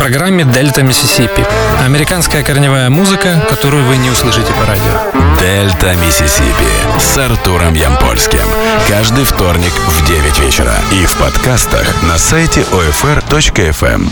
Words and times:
программе 0.00 0.44
«Дельта 0.44 0.82
Миссисипи». 0.82 1.44
Американская 1.84 2.42
корневая 2.42 2.88
музыка, 2.88 3.44
которую 3.50 3.84
вы 3.84 3.98
не 3.98 4.08
услышите 4.08 4.50
по 4.50 4.64
радио. 4.64 4.94
«Дельта 5.38 5.94
Миссисипи» 5.94 6.64
с 6.98 7.18
Артуром 7.18 7.74
Ямпольским. 7.74 8.40
Каждый 8.88 9.24
вторник 9.24 9.72
в 9.72 10.08
9 10.08 10.38
вечера. 10.40 10.72
И 10.90 11.04
в 11.04 11.18
подкастах 11.18 12.02
на 12.02 12.16
сайте 12.16 12.62
OFR.FM. 12.72 14.08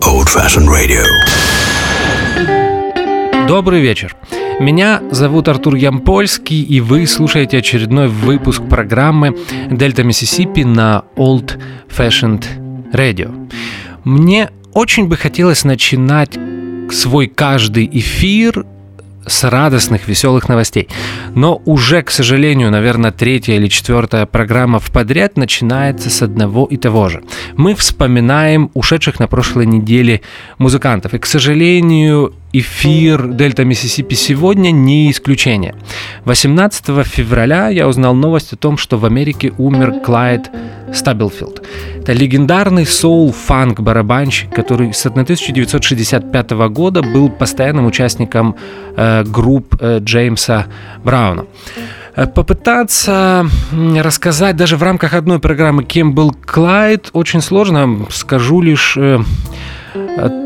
Old 0.00 0.28
Fashion 0.34 0.68
Radio. 0.68 1.04
Добрый 3.46 3.82
вечер. 3.82 4.16
Меня 4.58 5.02
зовут 5.10 5.48
Артур 5.48 5.74
Ямпольский, 5.74 6.62
и 6.62 6.80
вы 6.80 7.06
слушаете 7.06 7.58
очередной 7.58 8.08
выпуск 8.08 8.62
программы 8.70 9.36
«Дельта 9.70 10.02
Миссисипи» 10.02 10.62
на 10.62 11.04
Old 11.16 11.60
Fashioned 11.94 12.46
Radio. 12.94 13.50
Мне 14.04 14.50
очень 14.72 15.06
бы 15.06 15.16
хотелось 15.16 15.64
начинать 15.64 16.38
свой 16.90 17.26
каждый 17.26 17.88
эфир 17.90 18.66
с 19.26 19.44
радостных, 19.44 20.06
веселых 20.06 20.48
новостей. 20.48 20.88
Но 21.34 21.62
уже, 21.64 22.02
к 22.02 22.10
сожалению, 22.10 22.70
наверное, 22.70 23.10
третья 23.10 23.54
или 23.54 23.68
четвертая 23.68 24.26
программа 24.26 24.78
в 24.78 24.90
подряд 24.90 25.38
начинается 25.38 26.10
с 26.10 26.20
одного 26.20 26.66
и 26.66 26.76
того 26.76 27.08
же. 27.08 27.22
Мы 27.56 27.74
вспоминаем 27.74 28.70
ушедших 28.74 29.18
на 29.20 29.26
прошлой 29.26 29.64
неделе 29.64 30.20
музыкантов. 30.58 31.14
И, 31.14 31.18
к 31.18 31.24
сожалению, 31.26 32.34
эфир 32.54 33.26
Дельта 33.32 33.64
Миссисипи 33.64 34.14
сегодня 34.14 34.70
не 34.70 35.10
исключение. 35.10 35.74
18 36.24 37.04
февраля 37.04 37.68
я 37.68 37.88
узнал 37.88 38.14
новость 38.14 38.52
о 38.52 38.56
том, 38.56 38.78
что 38.78 38.96
в 38.96 39.04
Америке 39.04 39.52
умер 39.58 40.00
Клайд 40.04 40.50
Стабилфилд. 40.92 41.66
Это 41.98 42.12
легендарный 42.12 42.86
соул-фанк-барабанщик, 42.86 44.54
который 44.54 44.94
с 44.94 45.04
1965 45.04 46.50
года 46.70 47.02
был 47.02 47.28
постоянным 47.28 47.86
участником 47.86 48.54
э, 48.96 49.24
групп 49.24 49.74
э, 49.80 49.98
Джеймса 49.98 50.66
Брауна 51.02 51.46
э, 52.14 52.28
попытаться 52.28 53.48
рассказать 53.72 54.54
даже 54.54 54.76
в 54.76 54.82
рамках 54.84 55.14
одной 55.14 55.40
программы, 55.40 55.82
кем 55.82 56.14
был 56.14 56.30
Клайд, 56.30 57.10
очень 57.14 57.40
сложно. 57.40 58.06
Скажу 58.10 58.60
лишь 58.60 58.96
э, 58.96 59.18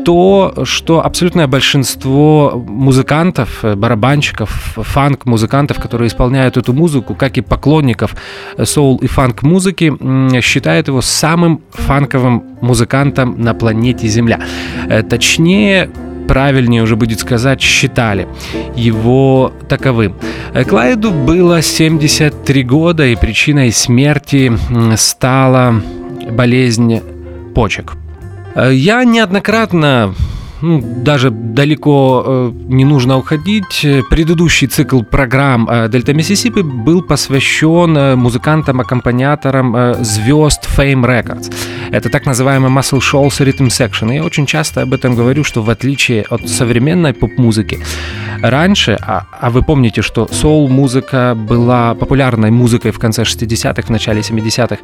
то, 0.05 0.53
что 0.63 1.05
абсолютное 1.05 1.47
большинство 1.47 2.63
музыкантов, 2.67 3.63
э, 3.63 3.75
барабанщиков, 3.75 4.49
фанк-музыкантов, 4.75 5.81
которые 5.81 6.07
исполняют 6.07 6.57
эту 6.57 6.73
музыку, 6.73 7.15
как 7.15 7.37
и 7.37 7.41
поклонников 7.41 8.15
соул 8.63 8.97
и 8.97 9.07
фанк-музыки, 9.07 9.93
считают 10.41 10.87
его 10.87 11.01
самым 11.01 11.61
фанковым 11.71 12.43
музыкантом 12.61 13.41
на 13.41 13.53
планете 13.53 14.07
Земля. 14.07 14.39
Э, 14.87 15.01
точнее, 15.03 15.89
правильнее 16.27 16.83
уже 16.83 16.95
будет 16.95 17.19
сказать, 17.19 17.61
считали 17.61 18.27
его 18.75 19.51
таковым. 19.67 20.15
Э, 20.53 20.63
Клайду 20.63 21.11
было 21.11 21.61
73 21.61 22.63
года, 22.63 23.05
и 23.05 23.15
причиной 23.15 23.71
смерти 23.71 24.51
стала 24.95 25.81
болезнь 26.31 27.01
почек. 27.55 27.93
Э, 28.55 28.73
я 28.73 29.03
неоднократно 29.03 30.15
ну, 30.61 30.81
даже 30.81 31.29
далеко 31.31 32.23
э, 32.25 32.51
не 32.67 32.85
нужно 32.85 33.17
уходить. 33.17 33.85
Предыдущий 34.09 34.67
цикл 34.67 35.01
программ 35.01 35.67
э, 35.69 35.89
Дельта 35.89 36.13
Миссисипи 36.13 36.61
был 36.61 37.01
посвящен 37.01 37.97
э, 37.97 38.15
музыкантам-аккомпаниаторам 38.15 40.03
звезд 40.03 40.67
Fame 40.77 41.05
Records. 41.05 41.53
Это 41.91 42.09
так 42.09 42.25
называемый 42.25 42.71
Muscle 42.71 42.99
Shoals 42.99 43.39
Rhythm 43.39 43.67
Section. 43.67 44.11
И 44.11 44.15
я 44.15 44.23
очень 44.23 44.45
часто 44.45 44.81
об 44.81 44.93
этом 44.93 45.15
говорю, 45.15 45.43
что 45.43 45.61
в 45.61 45.69
отличие 45.69 46.23
от 46.29 46.47
современной 46.49 47.13
поп-музыки, 47.13 47.79
раньше, 48.41 48.97
а, 49.01 49.25
а 49.39 49.49
вы 49.49 49.63
помните, 49.63 50.01
что 50.01 50.27
соул-музыка 50.31 51.35
была 51.35 51.93
популярной 51.95 52.51
музыкой 52.51 52.91
в 52.91 52.99
конце 52.99 53.23
60-х, 53.23 53.81
в 53.81 53.89
начале 53.89 54.21
70-х 54.21 54.77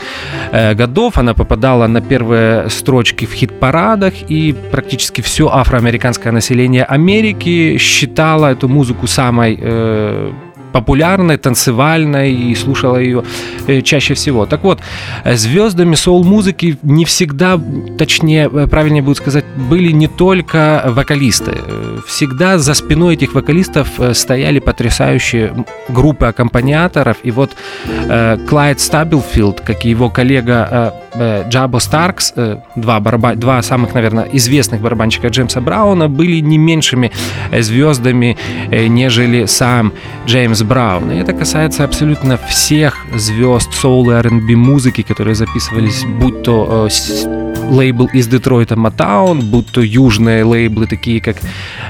э, 0.51 0.73
годов, 0.73 1.17
она 1.17 1.33
попадала 1.33 1.87
на 1.87 2.01
первые 2.01 2.69
строчки 2.69 3.25
в 3.25 3.33
хит-парадах, 3.33 4.13
и 4.29 4.53
практически 4.71 5.21
все 5.21 5.47
афроамериканское 5.65 6.31
население 6.31 6.83
Америки 6.83 7.77
считало 7.79 8.51
эту 8.51 8.67
музыку 8.67 9.07
самой 9.07 9.57
э, 9.59 10.31
популярной, 10.75 11.37
танцевальной 11.37 12.33
и 12.33 12.53
слушала 12.53 12.97
ее 12.97 13.23
э, 13.65 13.81
чаще 13.81 14.13
всего. 14.13 14.45
Так 14.45 14.63
вот, 14.63 14.81
звездами 15.23 15.95
соул-музыки 15.95 16.77
не 16.83 17.05
всегда, 17.05 17.57
точнее, 17.97 18.49
э, 18.51 18.67
правильнее 18.67 19.01
будет 19.01 19.15
сказать, 19.15 19.45
были 19.69 19.93
не 19.93 20.09
только 20.09 20.83
вокалисты. 20.87 21.53
Всегда 22.05 22.57
за 22.57 22.73
спиной 22.73 23.13
этих 23.13 23.35
вокалистов 23.35 23.87
э, 23.99 24.13
стояли 24.13 24.59
потрясающие 24.59 25.65
группы 25.87 26.25
аккомпаниаторов. 26.25 27.17
И 27.23 27.31
вот 27.31 27.51
Клайд 28.49 28.81
Стабилфилд, 28.81 29.61
как 29.61 29.85
и 29.85 29.89
его 29.89 30.09
коллега 30.09 30.93
Джабо 31.49 31.79
Старкс, 31.79 32.33
два, 32.75 32.99
бараба... 32.99 33.35
два 33.35 33.61
самых, 33.61 33.93
наверное, 33.93 34.27
известных 34.33 34.81
барабанщика 34.81 35.29
Джеймса 35.29 35.61
Брауна, 35.61 36.09
были 36.09 36.41
не 36.41 36.57
меньшими 36.57 37.11
звездами, 37.57 38.37
нежели 38.71 39.45
сам 39.45 39.93
Джеймс 40.27 40.64
Браун. 40.65 41.11
И 41.11 41.17
это 41.17 41.33
касается 41.33 41.83
абсолютно 41.83 42.37
всех 42.37 43.05
звезд 43.15 43.73
соул 43.73 44.11
и 44.11 44.13
R&B 44.13 44.55
музыки, 44.55 45.01
которые 45.01 45.35
записывались, 45.35 46.03
будь 46.19 46.43
то 46.43 46.87
э, 46.89 47.45
лейбл 47.69 48.09
из 48.13 48.27
Детройта 48.27 48.75
Motown, 48.75 49.41
будь 49.41 49.71
то 49.71 49.81
южные 49.81 50.43
лейблы, 50.43 50.87
такие 50.87 51.21
как 51.21 51.37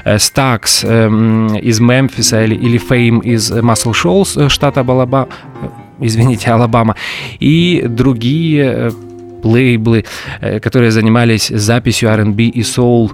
э, 0.04 0.16
Stax 0.16 0.84
э, 0.84 1.58
из 1.60 1.80
Мемфиса 1.80 2.44
или, 2.44 2.54
или 2.54 2.78
Fame 2.78 3.22
из 3.22 3.50
Muscle 3.50 3.92
Shoals 3.92 4.46
э, 4.46 4.48
штата 4.48 4.80
Алабама, 4.80 5.28
э, 5.62 5.68
извините, 6.00 6.50
Алабама, 6.50 6.96
и 7.40 7.84
другие 7.88 8.92
лейблы, 9.42 10.04
которые 10.40 10.90
занимались 10.90 11.48
записью 11.48 12.08
R&B 12.08 12.44
и 12.44 12.62
соул 12.62 13.12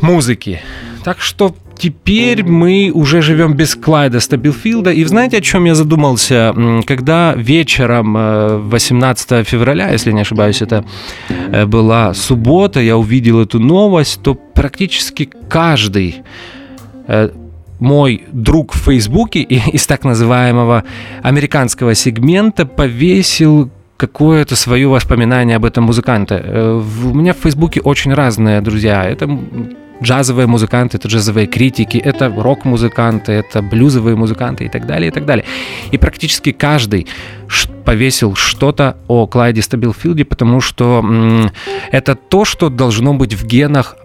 музыки. 0.00 0.60
Так 1.04 1.20
что 1.20 1.54
теперь 1.78 2.44
мы 2.44 2.90
уже 2.94 3.22
живем 3.22 3.54
без 3.54 3.74
Клайда 3.74 4.20
Стабилфилда. 4.20 4.90
И 4.92 5.04
знаете, 5.04 5.38
о 5.38 5.40
чем 5.40 5.64
я 5.64 5.74
задумался? 5.74 6.54
Когда 6.86 7.34
вечером 7.36 8.68
18 8.68 9.32
э, 9.32 9.44
февраля, 9.44 9.90
если 9.90 10.12
не 10.12 10.20
ошибаюсь, 10.20 10.62
это 10.62 10.84
э, 11.28 11.66
была 11.66 12.14
суббота, 12.14 12.80
я 12.80 12.96
увидел 12.96 13.40
эту 13.40 13.58
новость, 13.58 14.22
то 14.22 14.34
практически 14.34 15.28
каждый 15.48 16.22
э, 17.08 17.30
мой 17.78 18.24
друг 18.32 18.74
в 18.74 18.78
Фейсбуке 18.84 19.40
из 19.74 19.86
так 19.86 20.04
называемого 20.04 20.84
американского 21.22 21.94
сегмента 21.94 22.66
повесил 22.66 23.70
какое-то 23.96 24.56
свое 24.56 24.88
воспоминание 24.88 25.56
об 25.56 25.64
этом 25.64 25.84
музыканте. 25.84 26.34
У 26.36 27.14
меня 27.14 27.32
в 27.32 27.38
Фейсбуке 27.38 27.80
очень 27.80 28.12
разные 28.12 28.60
друзья. 28.60 29.04
Это 29.04 29.26
джазовые 30.02 30.46
музыканты, 30.46 30.98
это 30.98 31.08
джазовые 31.08 31.46
критики, 31.46 31.98
это 31.98 32.28
рок-музыканты, 32.28 33.32
это 33.32 33.62
блюзовые 33.62 34.16
музыканты 34.16 34.64
и 34.64 34.68
так 34.68 34.86
далее, 34.86 35.08
и 35.08 35.10
так 35.10 35.24
далее. 35.24 35.44
И 35.90 35.98
практически 35.98 36.52
каждый 36.52 37.06
повесил 37.84 38.34
что-то 38.34 38.96
о 39.08 39.26
Клайде 39.26 39.62
Стабилфилде, 39.62 40.24
потому 40.24 40.60
что 40.60 41.04
это 41.90 42.14
то, 42.14 42.44
что 42.44 42.68
должно 42.68 43.14
быть 43.14 43.34
в 43.34 43.46
генах 43.46 43.96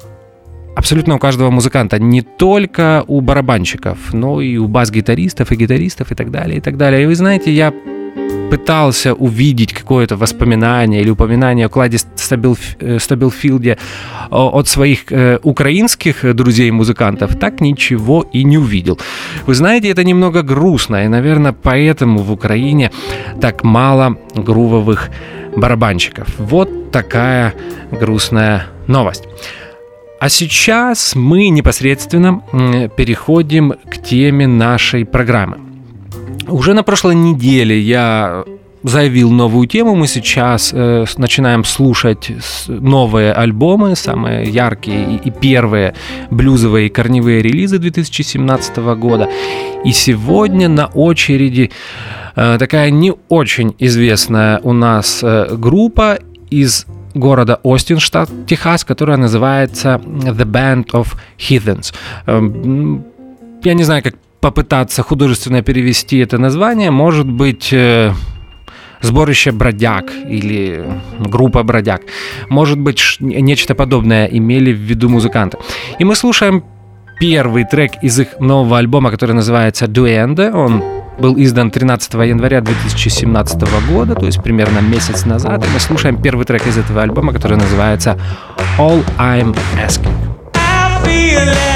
абсолютно 0.76 1.16
у 1.16 1.20
каждого 1.20 1.50
музыканта, 1.50 2.00
не 2.00 2.22
только 2.22 3.04
у 3.08 3.22
барабанщиков, 3.22 4.14
но 4.14 4.42
и 4.42 4.58
у 4.58 4.68
бас-гитаристов 4.68 5.52
и 5.52 5.56
гитаристов 5.56 6.12
и 6.12 6.16
так 6.16 6.32
далее, 6.32 6.58
и 6.58 6.62
так 6.62 6.78
далее. 6.78 7.04
И 7.04 7.06
вы 7.06 7.16
знаете, 7.16 7.52
я 7.52 7.74
пытался 8.52 9.14
увидеть 9.14 9.74
какое-то 9.74 10.18
воспоминание 10.18 11.02
или 11.02 11.10
упоминание 11.10 11.68
о 11.68 11.70
Кладе 11.70 11.98
э, 11.98 13.00
Стабилфилде 13.00 13.78
от 14.30 14.68
своих 14.68 15.12
э, 15.12 15.40
украинских 15.44 16.36
друзей-музыкантов, 16.36 17.40
так 17.40 17.62
ничего 17.62 18.26
и 18.34 18.44
не 18.44 18.58
увидел. 18.58 19.00
Вы 19.48 19.56
знаете, 19.56 19.88
это 19.90 20.04
немного 20.04 20.42
грустно, 20.42 21.06
и, 21.06 21.08
наверное, 21.08 21.54
поэтому 21.54 22.20
в 22.20 22.32
Украине 22.32 22.92
так 23.40 23.64
мало 23.64 24.18
грувовых 24.36 25.10
барабанщиков. 25.56 26.28
Вот 26.38 26.92
такая 26.92 27.54
грустная 27.92 28.66
новость. 28.88 29.24
А 30.20 30.28
сейчас 30.30 31.16
мы 31.16 31.48
непосредственно 31.50 32.42
переходим 32.98 33.76
к 33.90 33.98
теме 33.98 34.46
нашей 34.46 35.06
программы. 35.06 35.71
Уже 36.48 36.74
на 36.74 36.84
прошлой 36.84 37.16
неделе 37.16 37.80
я 37.80 38.44
заявил 38.84 39.32
новую 39.32 39.68
тему. 39.68 39.96
Мы 39.96 40.08
сейчас 40.08 40.72
э, 40.74 41.06
начинаем 41.18 41.64
слушать 41.64 42.32
новые 42.68 43.32
альбомы, 43.34 43.96
самые 43.96 44.50
яркие 44.50 45.16
и, 45.16 45.28
и 45.28 45.32
первые 45.32 45.94
блюзовые 46.32 46.88
и 46.88 46.90
корневые 46.90 47.42
релизы 47.42 47.78
2017 47.78 48.78
года. 48.78 49.30
И 49.86 49.92
сегодня 49.92 50.68
на 50.68 50.88
очереди 50.88 51.72
э, 52.36 52.58
такая 52.58 52.90
не 52.90 53.14
очень 53.30 53.76
известная 53.80 54.60
у 54.64 54.74
нас 54.74 55.20
э, 55.22 55.56
группа 55.56 56.20
из 56.50 56.86
города 57.14 57.60
Остин, 57.64 58.00
штат 58.00 58.30
Техас, 58.48 58.84
которая 58.84 59.18
называется 59.18 60.02
The 60.04 60.46
Band 60.46 60.92
of 60.92 61.10
Heathens. 61.38 61.94
Эм, 62.26 63.04
я 63.64 63.74
не 63.74 63.84
знаю, 63.84 64.02
как 64.02 64.16
попытаться 64.42 65.04
художественно 65.04 65.62
перевести 65.62 66.18
это 66.18 66.38
название. 66.38 66.92
Может 66.92 67.28
быть, 67.28 67.70
э, 67.72 68.12
сборище 69.02 69.52
бродяг 69.52 70.12
или 70.30 70.84
группа 71.20 71.64
бродяг. 71.64 72.02
Может 72.50 72.80
быть, 72.80 73.18
нечто 73.20 73.76
подобное 73.76 74.26
имели 74.26 74.74
в 74.74 74.80
виду 74.80 75.10
музыканты. 75.10 75.58
И 76.00 76.04
мы 76.04 76.16
слушаем 76.16 76.64
первый 77.20 77.66
трек 77.66 77.92
из 78.04 78.20
их 78.20 78.40
нового 78.40 78.78
альбома, 78.78 79.12
который 79.12 79.34
называется 79.34 79.86
«Duende». 79.86 80.52
Он 80.52 80.84
был 81.20 81.36
издан 81.38 81.70
13 81.70 82.14
января 82.14 82.62
2017 82.62 83.62
года, 83.92 84.16
то 84.16 84.26
есть 84.26 84.42
примерно 84.42 84.80
месяц 84.80 85.26
назад. 85.26 85.64
И 85.64 85.70
мы 85.72 85.80
слушаем 85.80 86.20
первый 86.20 86.46
трек 86.46 86.66
из 86.66 86.78
этого 86.78 87.04
альбома, 87.04 87.32
который 87.32 87.58
называется 87.58 88.18
«All 88.80 89.04
I'm 89.20 89.56
Asking». 89.78 90.16
I 90.56 91.04
feel 91.06 91.46
like 91.46 91.71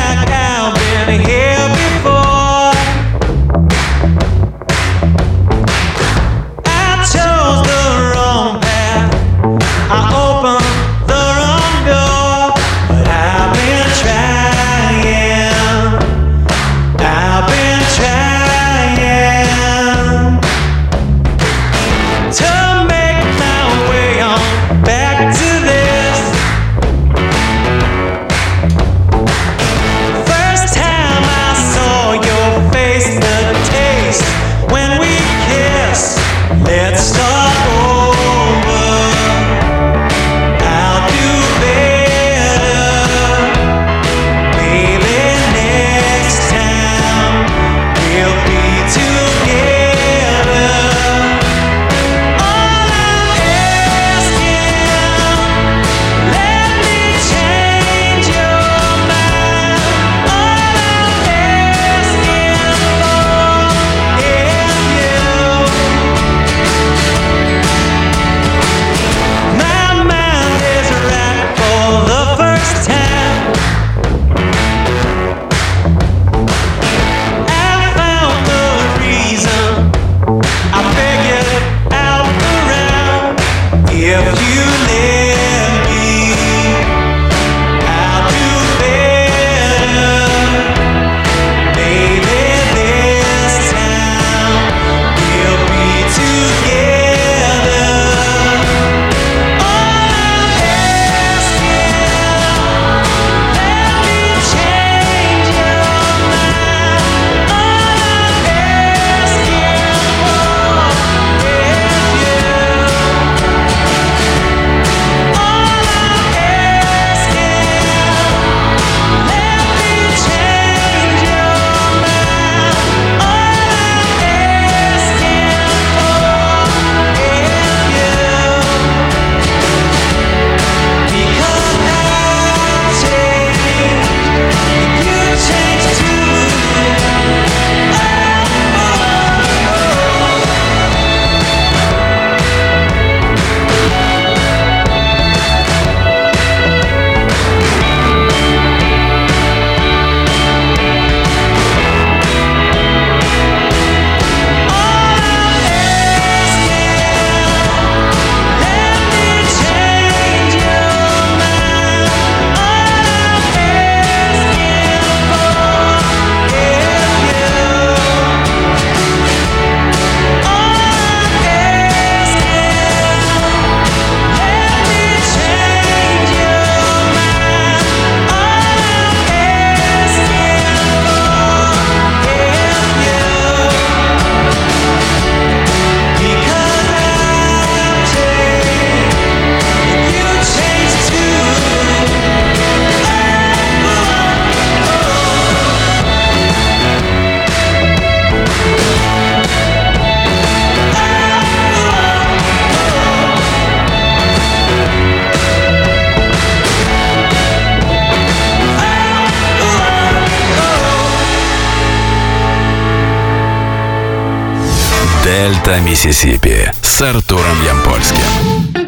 Миссисипи 215.80 216.72
с 216.82 217.02
Артуром 217.02 217.58
Ямпольским. 217.66 218.86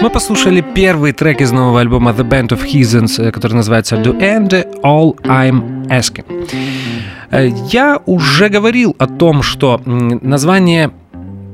Мы 0.00 0.10
послушали 0.10 0.64
первый 0.74 1.12
трек 1.12 1.40
из 1.40 1.50
нового 1.50 1.80
альбома 1.80 2.12
The 2.12 2.28
Band 2.28 2.48
of 2.48 2.64
Heathens, 2.64 3.20
э, 3.20 3.32
который 3.32 3.54
называется 3.54 3.96
Do 3.96 4.18
End 4.18 4.50
All 4.82 5.16
I'm 5.22 5.86
Asking. 5.88 6.24
Э, 7.30 7.50
я 7.72 8.00
уже 8.06 8.48
говорил 8.48 8.94
о 8.98 9.06
том, 9.06 9.42
что 9.42 9.80
название 9.84 10.92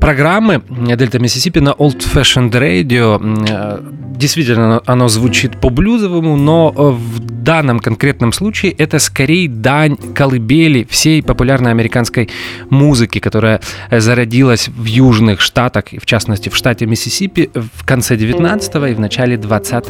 программы 0.01 0.63
Дельта 0.69 1.19
Миссисипи 1.19 1.61
на 1.61 1.71
Old 1.71 2.01
Fashioned 2.01 2.53
Radio 2.53 3.19
э, 3.49 3.81
действительно 4.17 4.83
оно 4.85 5.09
звучит 5.09 5.61
по-блюзовому, 5.61 6.37
но 6.37 6.71
в 6.71 7.24
данном 7.45 7.79
конкретном 7.79 8.33
случае 8.33 8.73
это 8.73 8.99
скорее 8.99 9.49
дань 9.49 9.97
колыбели 10.15 10.87
всей 10.91 11.23
популярной 11.23 11.71
американской 11.71 12.29
музыки, 12.71 13.19
которая 13.19 13.61
зародилась 13.91 14.69
в 14.69 14.85
южных 14.85 15.41
штатах, 15.41 15.85
в 16.01 16.07
частности 16.07 16.49
в 16.49 16.57
штате 16.57 16.87
Миссисипи 16.87 17.51
в 17.55 17.85
конце 17.85 18.17
19 18.17 18.75
и 18.75 18.95
в 18.95 19.01
начале 19.01 19.37
20 19.37 19.85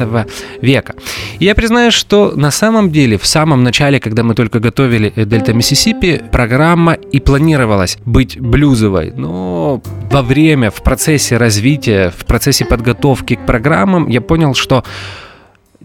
века. 0.61 0.93
Я 1.39 1.55
признаю, 1.55 1.91
что 1.91 2.33
на 2.35 2.51
самом 2.51 2.91
деле 2.91 3.17
в 3.17 3.25
самом 3.25 3.63
начале, 3.63 3.99
когда 3.99 4.23
мы 4.23 4.35
только 4.35 4.59
готовили 4.59 5.11
Дельта 5.15 5.53
Миссисипи, 5.53 6.21
программа 6.31 6.93
и 6.93 7.19
планировалась 7.19 7.97
быть 8.05 8.39
блюзовой, 8.39 9.11
но 9.15 9.81
во 10.11 10.21
время, 10.21 10.69
в 10.71 10.83
процессе 10.83 11.37
развития, 11.37 12.11
в 12.17 12.25
процессе 12.25 12.65
подготовки 12.65 13.35
к 13.35 13.45
программам 13.45 14.07
я 14.07 14.21
понял, 14.21 14.53
что 14.53 14.83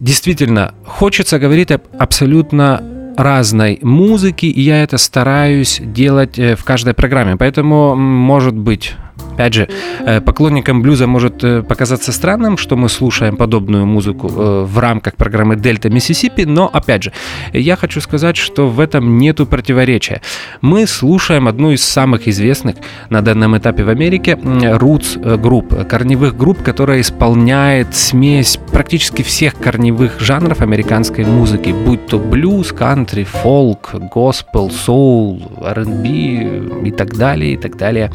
действительно 0.00 0.74
хочется 0.84 1.38
говорить 1.38 1.70
об 1.70 1.82
абсолютно 1.98 2.82
разной 3.16 3.78
музыки, 3.82 4.46
и 4.46 4.60
я 4.60 4.82
это 4.82 4.98
стараюсь 4.98 5.80
делать 5.80 6.38
э, 6.38 6.56
в 6.56 6.64
каждой 6.64 6.94
программе. 6.94 7.36
Поэтому, 7.36 7.94
может 7.94 8.56
быть, 8.56 8.94
Опять 9.40 9.54
же, 9.54 9.68
э, 10.00 10.20
поклонникам 10.20 10.82
блюза 10.82 11.06
может 11.06 11.42
э, 11.44 11.62
показаться 11.62 12.12
странным, 12.12 12.58
что 12.58 12.76
мы 12.76 12.90
слушаем 12.90 13.38
подобную 13.38 13.86
музыку 13.86 14.28
э, 14.28 14.64
в 14.64 14.78
рамках 14.78 15.16
программы 15.16 15.56
Дельта 15.56 15.88
Миссисипи, 15.88 16.42
но 16.42 16.68
опять 16.70 17.04
же, 17.04 17.12
я 17.54 17.76
хочу 17.76 18.02
сказать, 18.02 18.36
что 18.36 18.68
в 18.68 18.78
этом 18.78 19.16
нету 19.16 19.46
противоречия. 19.46 20.20
Мы 20.60 20.86
слушаем 20.86 21.48
одну 21.48 21.70
из 21.70 21.82
самых 21.82 22.28
известных 22.28 22.76
на 23.08 23.22
данном 23.22 23.56
этапе 23.56 23.82
в 23.82 23.88
Америке 23.88 24.32
roots 24.32 25.38
групп, 25.38 25.88
корневых 25.88 26.36
групп, 26.36 26.62
которая 26.62 27.00
исполняет 27.00 27.96
смесь 27.96 28.58
практически 28.70 29.22
всех 29.22 29.54
корневых 29.54 30.20
жанров 30.20 30.60
американской 30.60 31.24
музыки, 31.24 31.70
будь 31.70 32.06
то 32.08 32.18
блюз, 32.18 32.72
кантри, 32.72 33.24
фолк, 33.24 33.94
госпел, 33.94 34.70
соул, 34.70 35.40
R&B 35.64 36.86
и 36.86 36.90
так 36.90 37.16
далее, 37.16 37.54
и 37.54 37.56
так 37.56 37.78
далее, 37.78 38.12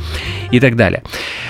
и 0.51 0.59
так 0.59 0.75
далее. 0.75 1.01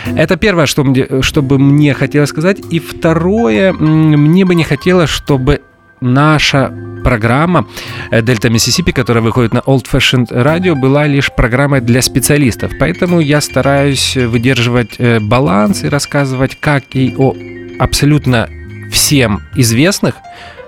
Это 0.05 0.37
первое, 0.37 0.65
что 0.65 0.83
мне, 0.83 1.21
что 1.21 1.41
бы 1.41 1.57
мне 1.59 1.93
хотелось 1.93 2.29
сказать. 2.29 2.59
И 2.71 2.79
второе, 2.79 3.73
мне 3.73 4.45
бы 4.45 4.55
не 4.55 4.63
хотелось, 4.63 5.09
чтобы 5.09 5.61
наша 6.01 6.73
программа 7.03 7.67
Дельта 8.11 8.49
Миссисипи, 8.49 8.91
которая 8.91 9.23
выходит 9.23 9.53
на 9.53 9.59
Old 9.59 9.85
Fashioned 9.91 10.29
Radio, 10.31 10.75
была 10.75 11.07
лишь 11.07 11.31
программой 11.31 11.81
для 11.81 12.01
специалистов. 12.01 12.71
Поэтому 12.79 13.19
я 13.19 13.41
стараюсь 13.41 14.15
выдерживать 14.15 14.95
э, 14.97 15.19
баланс 15.19 15.83
и 15.83 15.89
рассказывать 15.89 16.57
как 16.59 16.83
и 16.93 17.15
о 17.17 17.35
абсолютно 17.79 18.49
всем 18.91 19.41
известных 19.55 20.15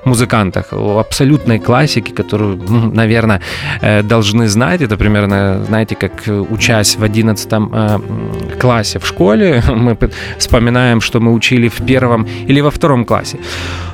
музыкантах, 0.06 0.68
абсолютной 0.72 1.60
классике, 1.60 2.14
которую, 2.14 2.58
наверное, 2.94 3.42
э, 3.82 4.04
должны 4.04 4.48
знать. 4.48 4.82
Это 4.82 4.98
примерно, 4.98 5.64
знаете, 5.68 5.96
как 5.96 6.28
э, 6.28 6.32
учась 6.32 6.96
в 6.96 7.04
11 7.04 7.50
э, 7.52 8.00
классе 8.60 9.00
в 9.00 9.06
школе, 9.06 9.64
мы 9.70 9.98
вспоминаем, 10.38 11.02
что 11.02 11.20
мы 11.20 11.34
учили 11.34 11.68
в 11.68 11.86
первом 11.86 12.28
или 12.48 12.62
во 12.62 12.72
втором 12.72 13.06
классе. 13.06 13.38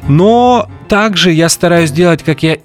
Но 0.07 0.67
также 0.88 1.31
я 1.31 1.50
стараюсь 1.50 1.91
делать, 1.91 2.24
как 2.24 2.43
я 2.43 2.57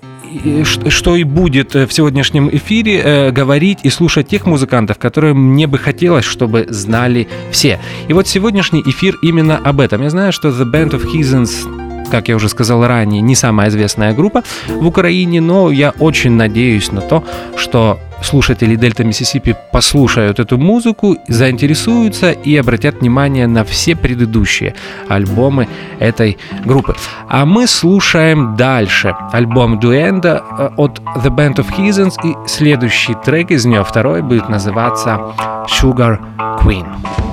что 0.89 1.17
и 1.17 1.25
будет 1.25 1.75
в 1.75 1.91
сегодняшнем 1.91 2.51
эфире, 2.51 3.31
говорить 3.31 3.79
и 3.83 3.89
слушать 3.89 4.29
тех 4.29 4.45
музыкантов, 4.45 4.99
которые 4.99 5.33
мне 5.33 5.67
бы 5.67 5.79
хотелось, 5.79 6.27
чтобы 6.27 6.67
знали 6.69 7.27
все. 7.51 7.81
И 8.09 8.13
вот 8.13 8.29
сегодняшний 8.29 8.83
эфир 8.83 9.17
именно 9.23 9.57
об 9.57 9.81
этом. 9.81 10.03
Я 10.03 10.11
знаю, 10.11 10.33
что 10.33 10.49
The 10.49 10.71
Band 10.71 10.91
of 10.91 11.07
Heathens 11.11 11.88
как 12.11 12.29
я 12.29 12.37
уже 12.37 12.49
сказал 12.49 12.87
ранее, 12.87 13.21
не 13.21 13.35
самая 13.35 13.69
известная 13.69 14.15
группа 14.15 14.43
в 14.69 14.87
Украине, 14.87 15.41
но 15.41 15.71
я 15.71 15.91
очень 15.99 16.33
надеюсь 16.33 16.93
на 16.93 17.01
то, 17.01 17.25
что 17.57 17.99
слушатели 18.23 18.77
Дельта 18.77 19.05
Миссисипи 19.05 19.57
послушают 19.73 20.41
эту 20.41 20.59
музыку, 20.59 21.17
заинтересуются 21.29 22.33
и 22.33 22.57
обратят 22.57 23.01
внимание 23.01 23.47
на 23.47 23.65
все 23.65 23.97
предыдущие 23.97 24.75
альбомы 25.09 25.69
этой 25.99 26.39
группы. 26.65 26.95
А 27.29 27.45
мы 27.45 27.67
слушаем 27.67 28.57
дальше 28.57 29.15
альбом 29.33 29.79
Дуэнда 29.79 30.43
э, 30.59 30.69
от 30.77 31.01
The 31.17 31.31
Band 31.35 31.57
of 31.57 31.67
Heathens 31.77 32.15
и 32.25 32.35
следующий 32.49 33.15
трек 33.25 33.51
из 33.51 33.65
нее, 33.65 33.85
второй, 33.85 34.23
будет 34.23 34.49
называться 34.49 35.35
Sugar 35.69 36.19
Queen. 36.61 37.28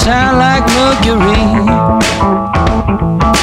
Sound 0.00 0.38
like 0.40 0.64
mercury. 0.80 1.44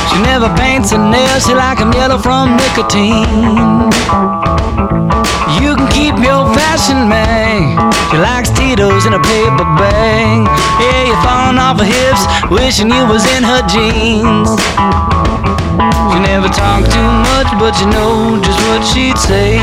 She 0.10 0.18
never 0.26 0.50
paints 0.58 0.90
her 0.90 0.98
nails, 0.98 1.46
she 1.46 1.54
like 1.54 1.78
them 1.78 1.94
yellow 1.94 2.18
from 2.18 2.58
nicotine. 2.58 3.94
You 5.62 5.78
can 5.78 5.90
keep 5.94 6.18
your 6.18 6.50
fashion 6.58 7.06
man. 7.06 7.78
She 8.10 8.18
likes 8.18 8.50
Tito's 8.50 9.06
in 9.06 9.14
a 9.14 9.22
paper 9.22 9.68
bag. 9.78 10.50
Yeah, 10.82 11.02
you're 11.06 11.22
falling 11.22 11.62
off 11.62 11.78
her 11.78 11.86
hips, 11.86 12.26
wishing 12.50 12.90
you 12.90 13.06
was 13.06 13.26
in 13.38 13.44
her 13.46 13.62
jeans. 13.70 14.50
She 16.10 16.18
never 16.26 16.50
talked 16.50 16.90
too 16.90 17.12
much, 17.30 17.50
but 17.62 17.78
you 17.78 17.88
know 17.94 18.42
just 18.42 18.58
what 18.66 18.82
she'd 18.82 19.18
say. 19.18 19.62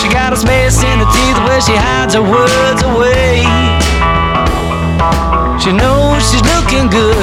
She 0.00 0.08
got 0.08 0.32
a 0.32 0.36
space 0.40 0.80
in 0.80 0.96
her 1.04 1.10
teeth 1.12 1.38
where 1.44 1.60
she 1.60 1.76
hides 1.76 2.14
her 2.14 2.24
words 2.24 2.80
away. 2.82 3.81
She 5.62 5.70
knows 5.70 6.18
she's 6.26 6.42
looking 6.42 6.90
good. 6.90 7.14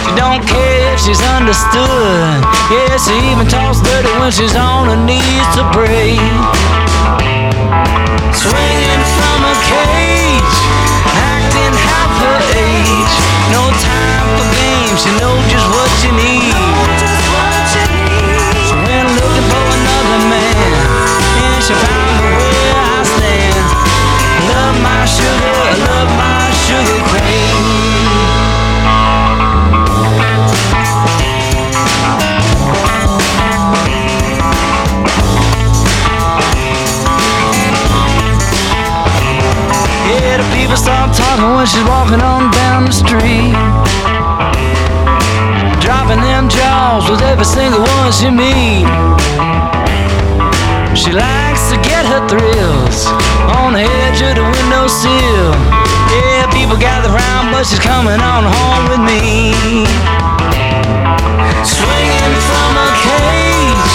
She 0.00 0.12
don't 0.16 0.40
care 0.40 0.94
if 0.94 1.00
she's 1.04 1.20
understood. 1.36 2.40
Yeah, 2.72 2.96
she 2.96 3.12
even 3.28 3.44
talks 3.44 3.84
dirty 3.84 4.08
when 4.16 4.32
she's 4.32 4.56
on 4.56 4.88
her 4.88 4.96
knees 4.96 5.44
to 5.52 5.68
pray. 5.76 6.16
Swinging 8.32 9.04
from 9.20 9.38
a 9.44 9.54
cage, 9.68 10.56
acting 11.12 11.76
half 11.76 12.12
her 12.24 12.40
age. 12.56 13.14
No 13.52 13.60
time 13.84 14.26
for 14.40 14.48
games. 14.56 15.04
She 15.04 15.12
knows 15.20 15.44
just 15.52 15.68
what 15.68 15.92
she 16.00 16.08
needs. 16.16 17.00
She 18.64 18.76
looking 18.80 19.44
for 19.52 19.64
another 19.76 20.20
man, 20.24 20.72
and 21.36 21.60
she 21.60 21.76
found 21.76 22.16
where 22.32 22.80
I 22.80 23.04
stand. 23.04 23.60
Love 24.56 24.76
my 24.80 25.04
sugar, 25.04 25.60
love 25.84 26.08
my 26.16 26.48
sugar 26.64 27.07
people 40.68 40.84
start 40.84 41.16
talking 41.16 41.56
when 41.56 41.64
she's 41.64 41.84
walking 41.88 42.20
on 42.20 42.52
down 42.52 42.84
the 42.84 42.92
street. 42.92 43.56
Dropping 45.80 46.20
them 46.20 46.44
jaws 46.52 47.08
with 47.08 47.22
every 47.24 47.48
single 47.48 47.80
one 47.80 48.12
she 48.12 48.28
meets. 48.28 48.84
She 50.92 51.08
likes 51.08 51.72
to 51.72 51.76
get 51.80 52.04
her 52.04 52.20
thrills 52.28 53.08
on 53.56 53.72
the 53.72 53.84
edge 54.04 54.20
of 54.20 54.36
the 54.36 54.44
windowsill. 54.44 55.56
Yeah, 56.12 56.44
people 56.52 56.76
gather 56.76 57.08
round, 57.08 57.48
but 57.48 57.64
she's 57.64 57.80
coming 57.80 58.20
on 58.20 58.44
home 58.44 58.84
with 58.92 59.02
me. 59.08 59.88
Swinging 61.64 62.36
from 62.44 62.72
a 62.76 62.88
cage, 63.08 63.92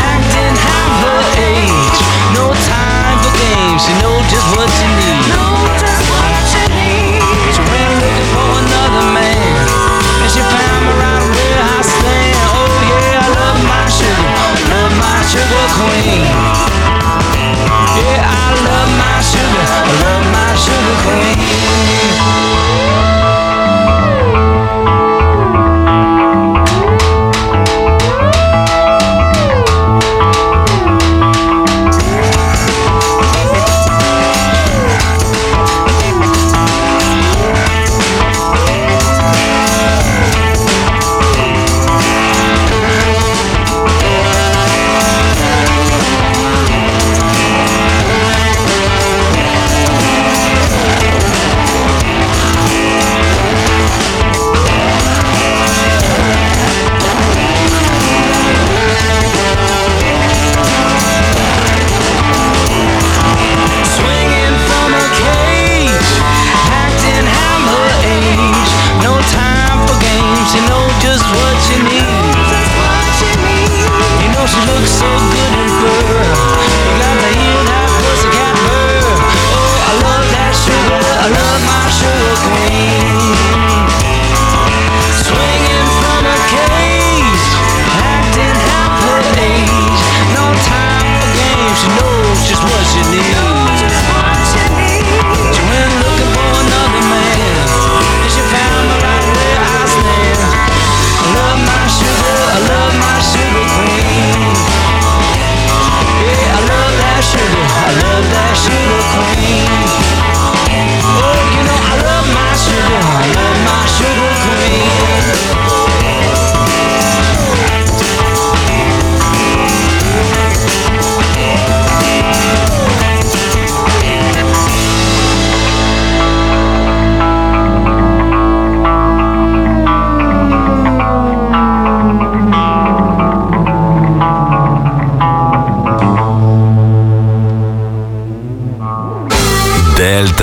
acting 0.00 0.56
half 0.64 0.92
her 1.04 1.22
age. 1.44 1.98
No 2.32 2.48
time 2.64 3.16
for 3.20 3.32
games, 3.36 3.84
she 3.84 3.92
knows 4.00 4.24
just 4.32 4.48
what 4.56 4.70
you 4.80 4.88
need. 4.96 5.35
Sugar 15.46 15.68
queen. 15.78 16.22
Yeah, 17.98 18.34
I 18.34 18.50
love 18.66 18.90
my 18.98 19.16
sugar, 19.22 19.66
I 19.66 19.84
love 20.02 20.24
my 20.32 20.54
sugar 20.56 20.96
queen. 21.04 21.95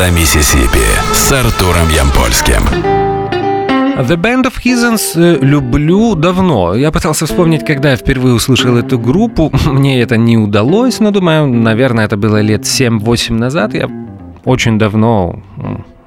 Дельта 0.04 0.20
Миссисипи 0.20 1.14
с 1.14 1.32
Артуром 1.32 1.88
Ямпольским. 1.90 2.62
The 3.98 4.18
Band 4.18 4.44
of 4.46 4.54
Heathens 4.64 5.14
э, 5.16 5.38
люблю 5.42 6.16
давно. 6.16 6.76
Я 6.76 6.92
пытался 6.92 7.26
вспомнить, 7.26 7.66
когда 7.66 7.92
я 7.92 7.96
впервые 7.96 8.36
услышал 8.36 8.76
эту 8.76 9.00
группу. 9.00 9.50
Мне 9.66 10.02
это 10.02 10.18
не 10.18 10.38
удалось, 10.38 11.00
но 11.00 11.12
думаю, 11.12 11.48
наверное, 11.48 12.06
это 12.06 12.18
было 12.18 12.42
лет 12.42 12.64
7-8 12.64 13.34
назад. 13.34 13.74
Я 13.74 13.90
очень 14.44 14.78
давно 14.78 15.42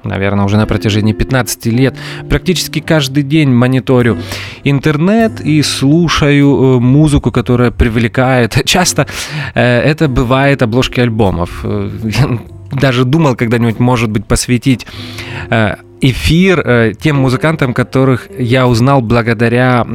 наверное, 0.03 0.45
уже 0.45 0.57
на 0.57 0.65
протяжении 0.67 1.13
15 1.13 1.65
лет 1.65 1.95
практически 2.29 2.79
каждый 2.79 3.23
день 3.23 3.49
мониторю 3.49 4.17
интернет 4.63 5.41
и 5.41 5.63
слушаю 5.63 6.47
э, 6.47 6.79
музыку, 6.79 7.31
которая 7.31 7.71
привлекает. 7.71 8.61
Часто 8.65 9.07
э, 9.55 9.79
это 9.79 10.07
бывает 10.07 10.61
обложки 10.61 10.99
альбомов. 10.99 11.65
Даже 12.79 13.05
думал 13.05 13.35
когда-нибудь, 13.35 13.79
может 13.79 14.09
быть, 14.09 14.25
посвятить 14.25 14.85
эфир 16.01 16.95
тем 16.99 17.17
музыкантам, 17.17 17.73
которых 17.73 18.27
я 18.37 18.67
узнал 18.67 19.01
благодаря 19.01 19.85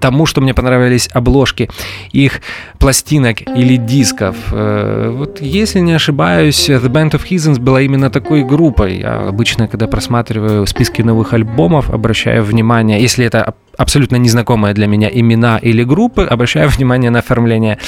тому, 0.00 0.26
что 0.26 0.40
мне 0.40 0.54
понравились 0.54 1.08
обложки 1.12 1.68
их 2.12 2.40
пластинок 2.78 3.42
или 3.42 3.76
дисков. 3.76 4.36
Э, 4.52 5.12
вот 5.14 5.40
если 5.40 5.80
не 5.80 5.92
ошибаюсь, 5.92 6.68
The 6.68 6.88
Band 6.88 7.12
of 7.12 7.22
Heathens 7.30 7.60
была 7.60 7.82
именно 7.82 8.10
такой 8.10 8.42
группой. 8.42 8.98
Я 8.98 9.28
обычно, 9.28 9.68
когда 9.68 9.86
просматриваю 9.86 10.66
списки 10.66 11.02
новых 11.02 11.34
альбомов, 11.34 11.90
обращаю 11.90 12.42
внимание, 12.42 13.00
если 13.00 13.24
это 13.26 13.54
абсолютно 13.76 14.16
незнакомые 14.16 14.74
для 14.74 14.86
меня 14.86 15.08
имена 15.12 15.58
или 15.58 15.84
группы, 15.84 16.24
обращаю 16.24 16.68
внимание 16.76 17.10
на 17.10 17.18
оформление 17.20 17.78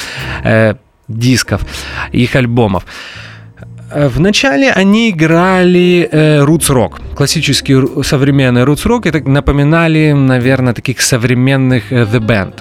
э, 0.43 0.75
дисков, 1.07 1.61
их 2.11 2.35
альбомов. 2.35 2.85
Э, 3.93 4.07
Вначале 4.07 4.71
они 4.71 5.09
играли 5.09 6.07
э, 6.11 6.43
roots 6.43 6.71
рок, 6.73 6.99
классический 7.15 8.03
современный 8.03 8.63
roots 8.63 8.87
рок, 8.87 9.05
это 9.05 9.27
напоминали, 9.29 10.13
наверное, 10.13 10.73
таких 10.73 11.01
современных 11.01 11.91
э, 11.91 12.03
The 12.03 12.19
Band. 12.19 12.53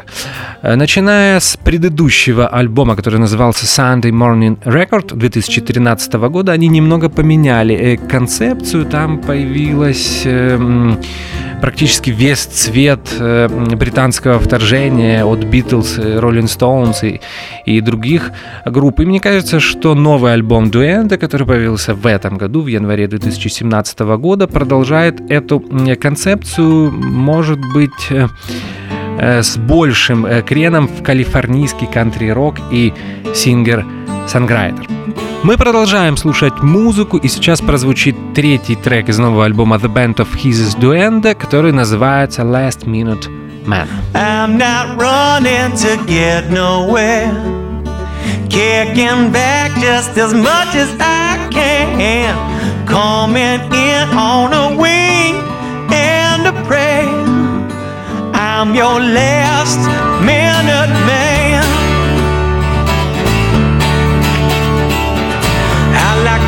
Э, 0.63 0.77
начиная 0.77 1.41
с 1.41 1.57
предыдущего 1.57 2.47
альбома, 2.49 2.97
который 2.97 3.19
назывался 3.19 3.67
Sunday 3.67 4.11
Morning 4.11 4.59
Record 4.65 5.15
2013 5.17 6.13
года, 6.15 6.53
они 6.53 6.69
немного 6.69 7.09
поменяли 7.09 7.75
э, 7.75 7.97
концепцию, 7.97 8.85
там 8.85 9.19
появилась 9.19 10.23
э, 10.25 10.97
практически 11.63 12.11
весь 12.11 12.41
цвет 12.41 13.01
э, 13.21 13.49
британского 13.77 14.41
вторжения 14.41 15.25
от 15.25 15.45
Beatles, 15.45 15.97
Rolling 16.21 16.49
Stones 16.49 17.09
и, 17.09 17.21
и 17.65 17.81
других 17.81 18.33
групп. 18.67 18.99
И 18.99 19.07
мне 19.07 19.21
кажется, 19.21 19.61
что 19.61 19.95
новый 19.95 20.33
альбом 20.33 20.73
Duende, 20.73 21.19
который 21.19 21.47
появился 21.47 21.95
в 21.95 22.05
этом 22.07 22.37
году, 22.37 22.63
в 22.63 22.67
январе 22.67 23.07
2017 23.07 24.01
года, 24.01 24.49
продолжает 24.49 25.21
эту 25.31 25.61
концепцию, 26.01 26.91
может 26.91 27.61
быть, 27.73 28.11
э, 28.11 28.27
э, 29.21 29.43
с 29.43 29.57
большим 29.57 30.27
креном 30.43 30.89
в 30.89 31.05
калифорнийский 31.05 31.87
кантри-рок 31.87 32.57
и 32.73 32.93
singer-songwriter. 33.35 35.32
Мы 35.45 35.57
продолжаем 35.57 36.17
слушать 36.17 36.63
музыку, 36.63 37.17
и 37.17 37.27
сейчас 37.27 37.61
прозвучит 37.61 38.15
третий 38.33 38.77
трек 38.77 39.09
из 39.09 39.19
нового 39.19 39.45
альбома 39.45 39.75
The 39.77 39.93
Band 39.93 40.17
of 40.19 40.29
Heathens 40.37 40.79
Duende, 40.79 41.35
который 41.35 41.73
называется 41.73 42.43
Last 42.43 42.87
Minute 42.87 43.29
Man. 43.67 43.89
I'm 44.15 44.57
not 44.57 44.97
running 44.97 45.73
to 45.79 45.97
get 46.07 46.49
nowhere 46.51 47.33
Kicking 48.49 49.33
back 49.33 49.73
just 49.81 50.17
as 50.17 50.33
much 50.33 50.77
as 50.77 50.89
I 51.01 51.49
can 51.51 52.37
Coming 52.87 53.61
in 53.73 54.09
on 54.17 54.53
a 54.53 54.77
wing 54.77 55.43
and 55.93 56.47
a 56.47 56.53
prayer 56.69 57.09
I'm 58.33 58.77
your 58.77 59.01
last 59.01 59.79
minute 60.21 60.91
man 61.07 61.32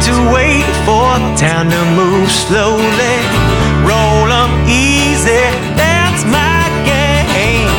to 0.05 0.13
wait 0.35 0.69
for 0.85 1.09
time 1.35 1.71
to 1.71 1.83
move 1.97 2.31
slowly. 2.31 3.17
Roll 3.89 4.29
easy, 4.69 5.45
that's 5.81 6.25
my 6.25 6.69
game. 6.85 7.71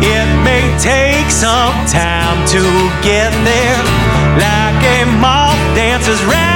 It 0.00 0.28
may 0.42 0.64
take 0.80 1.30
some 1.30 1.76
time 1.86 2.38
to 2.54 2.62
get 3.02 3.32
there, 3.44 3.82
like 4.40 4.80
a 4.96 5.04
moth 5.20 5.60
dances 5.76 6.22
round 6.24 6.53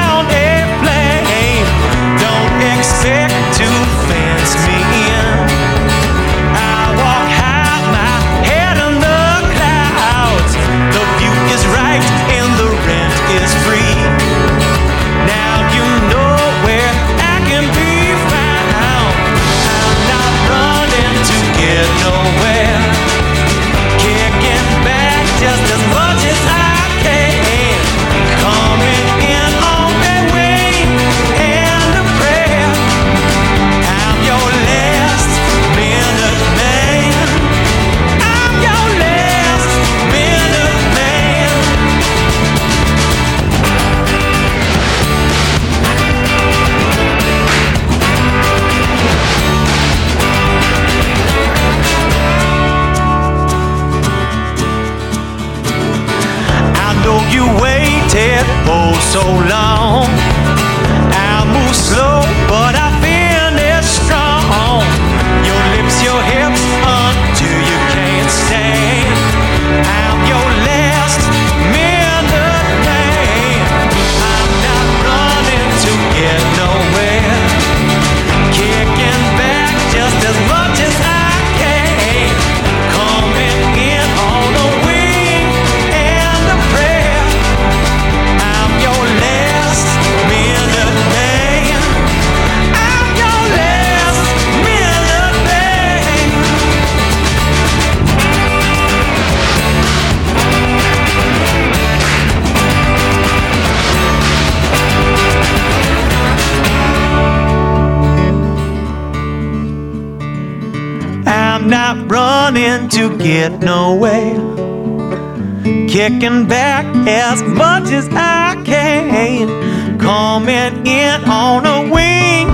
kicking 115.88 116.46
back 116.46 116.86
as 117.06 117.42
much 117.42 117.90
as 117.90 118.08
I 118.12 118.62
can, 118.64 119.98
coming 119.98 120.86
in 120.86 121.24
on 121.24 121.66
a 121.66 121.90
wing 121.92 122.48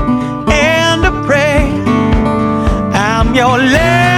and 0.51 1.05
a 1.05 1.13
prayer. 1.27 1.69
I'm 2.95 3.35
your 3.35 3.59
last 3.59 4.14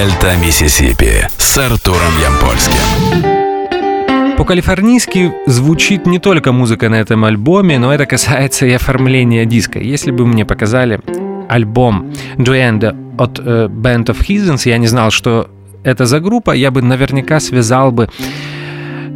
Дельта 0.00 0.34
Миссисипи 0.36 1.28
с 1.36 1.58
Артуром 1.58 2.14
Ямпольским. 2.22 2.80
По-калифорнийски 4.38 5.30
звучит 5.46 6.06
не 6.06 6.18
только 6.18 6.52
музыка 6.52 6.88
на 6.88 6.94
этом 6.94 7.26
альбоме, 7.26 7.78
но 7.78 7.92
это 7.92 8.06
касается 8.06 8.64
и 8.64 8.72
оформления 8.72 9.44
диска. 9.44 9.78
Если 9.78 10.10
бы 10.10 10.26
мне 10.26 10.46
показали 10.46 11.00
альбом 11.50 12.14
Joanne 12.38 13.18
от 13.18 13.40
э, 13.40 13.66
Band 13.68 14.06
of 14.06 14.26
Heathens, 14.26 14.66
я 14.66 14.78
не 14.78 14.86
знал, 14.86 15.10
что 15.10 15.50
это 15.84 16.06
за 16.06 16.20
группа, 16.20 16.52
я 16.52 16.70
бы 16.70 16.80
наверняка 16.80 17.38
связал 17.38 17.92
бы 17.92 18.08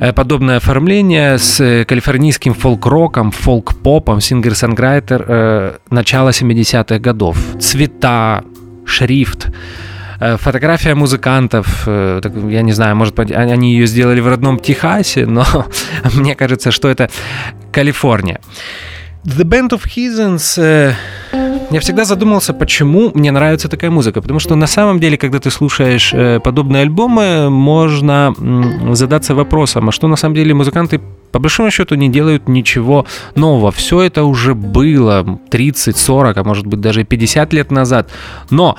э, 0.00 0.12
подобное 0.12 0.58
оформление 0.58 1.38
с 1.38 1.60
э, 1.60 1.86
калифорнийским 1.86 2.52
фолк-роком, 2.52 3.30
фолк-попом, 3.30 4.20
singer-songwriter 4.20 5.24
э, 5.26 5.76
начала 5.88 6.28
70-х 6.28 6.98
годов. 6.98 7.38
Цвета, 7.58 8.44
шрифт, 8.84 9.48
фотография 10.38 10.94
музыкантов, 10.94 11.86
я 11.86 12.62
не 12.62 12.72
знаю, 12.72 12.96
может 12.96 13.14
быть, 13.14 13.32
они 13.32 13.72
ее 13.72 13.86
сделали 13.86 14.20
в 14.20 14.28
родном 14.28 14.58
Техасе, 14.58 15.26
но 15.26 15.44
мне 16.14 16.34
кажется, 16.34 16.70
что 16.70 16.88
это 16.88 17.10
Калифорния. 17.72 18.40
The 19.24 19.44
Band 19.44 19.70
of 19.70 19.82
Heathens... 19.96 20.60
Э, 20.60 20.94
я 21.70 21.80
всегда 21.80 22.04
задумался, 22.04 22.52
почему 22.52 23.10
мне 23.14 23.32
нравится 23.32 23.68
такая 23.68 23.90
музыка. 23.90 24.20
Потому 24.20 24.38
что 24.38 24.54
на 24.54 24.66
самом 24.66 25.00
деле, 25.00 25.16
когда 25.16 25.38
ты 25.38 25.50
слушаешь 25.50 26.12
э, 26.12 26.40
подобные 26.40 26.82
альбомы, 26.82 27.48
можно 27.48 28.34
задаться 28.92 29.34
вопросом, 29.34 29.88
а 29.88 29.92
что 29.92 30.08
на 30.08 30.16
самом 30.16 30.34
деле 30.34 30.52
музыканты 30.52 31.00
по 31.32 31.38
большому 31.38 31.70
счету 31.70 31.94
не 31.94 32.10
делают 32.10 32.48
ничего 32.48 33.06
нового. 33.34 33.72
Все 33.72 34.02
это 34.02 34.24
уже 34.24 34.54
было 34.54 35.40
30, 35.50 35.96
40, 35.96 36.36
а 36.36 36.44
может 36.44 36.66
быть 36.66 36.80
даже 36.80 37.04
50 37.04 37.52
лет 37.54 37.70
назад. 37.70 38.10
Но 38.50 38.76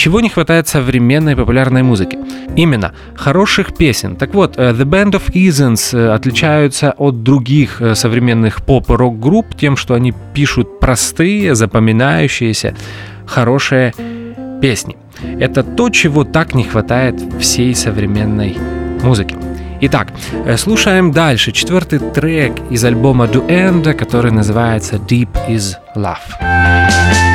чего 0.00 0.22
не 0.22 0.30
хватает 0.30 0.66
современной 0.66 1.36
популярной 1.36 1.82
музыки? 1.82 2.18
Именно 2.56 2.94
хороших 3.14 3.76
песен. 3.76 4.16
Так 4.16 4.32
вот, 4.32 4.56
э, 4.56 4.72
The 4.72 4.84
Band 4.84 5.10
of 5.10 5.30
Easons 5.34 5.94
э, 5.94 6.14
отличаются 6.14 6.92
от 6.92 7.22
других 7.22 7.82
э, 7.82 7.94
современных 7.94 8.64
поп-рок-групп 8.64 9.54
тем, 9.58 9.76
что 9.76 9.92
они 9.92 10.14
пишут 10.32 10.80
простые, 10.80 11.54
запоминающиеся, 11.54 12.74
хорошие 13.26 13.92
песни. 14.62 14.96
Это 15.38 15.62
то, 15.62 15.90
чего 15.90 16.24
так 16.24 16.54
не 16.54 16.64
хватает 16.64 17.20
всей 17.38 17.74
современной 17.74 18.56
музыке. 19.02 19.36
Итак, 19.82 20.08
слушаем 20.56 21.12
дальше 21.12 21.52
четвертый 21.52 21.98
трек 21.98 22.54
из 22.70 22.82
альбома 22.86 23.26
Do 23.26 23.46
End, 23.46 23.92
который 23.92 24.32
называется 24.32 24.96
Deep 24.96 25.28
is 25.46 25.74
Love. 25.94 27.29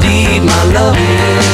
deep 0.00 0.42
my 0.42 0.62
love 0.72 0.96
is. 0.96 1.46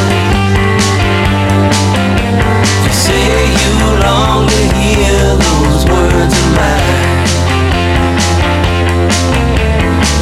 You 2.85 2.93
say 2.93 3.29
you 3.61 3.73
long 4.05 4.47
to 4.49 4.61
hear 4.77 5.37
those 5.47 5.83
words 5.87 6.35
of 6.43 6.49
mine. 6.59 7.27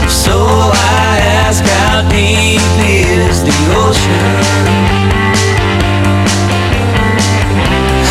So 0.09 0.37
I 0.37 1.19
ask, 1.45 1.65
how 1.65 2.09
deep 2.09 2.63
is 2.85 3.43
the 3.43 3.57
ocean? 3.83 4.67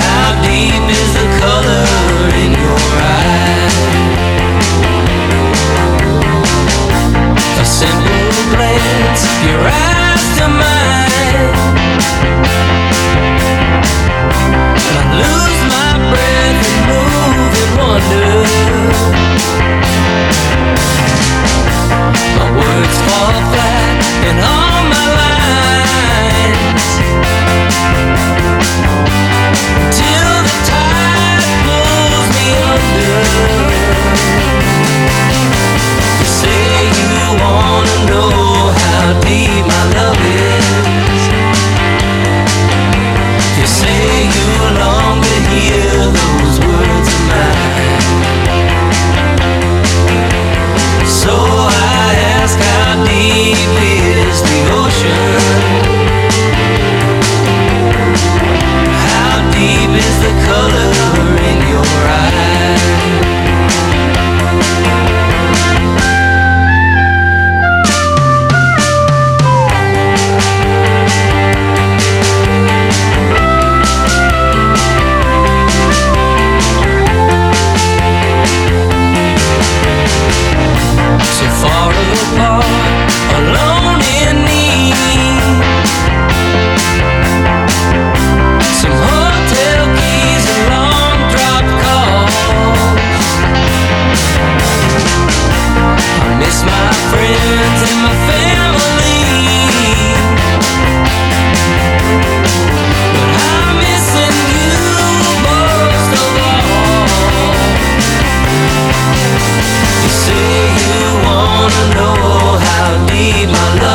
How 0.04 0.28
deep 0.44 0.86
is 1.00 1.10
the 1.20 1.28
color 1.42 1.88
in 2.44 2.52
your 2.64 2.84
eyes? 3.16 3.78
A 7.62 7.66
simple 7.66 8.33
complaints, 8.54 9.26
your 9.46 9.60
eyes 9.66 10.38
to 10.38 10.48
mine. 10.48 11.63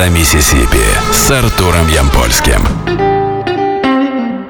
Дельта 0.00 0.14
Миссисипи 0.14 1.12
с 1.12 1.30
Артуром 1.30 1.86
Ямпольским. 1.88 2.62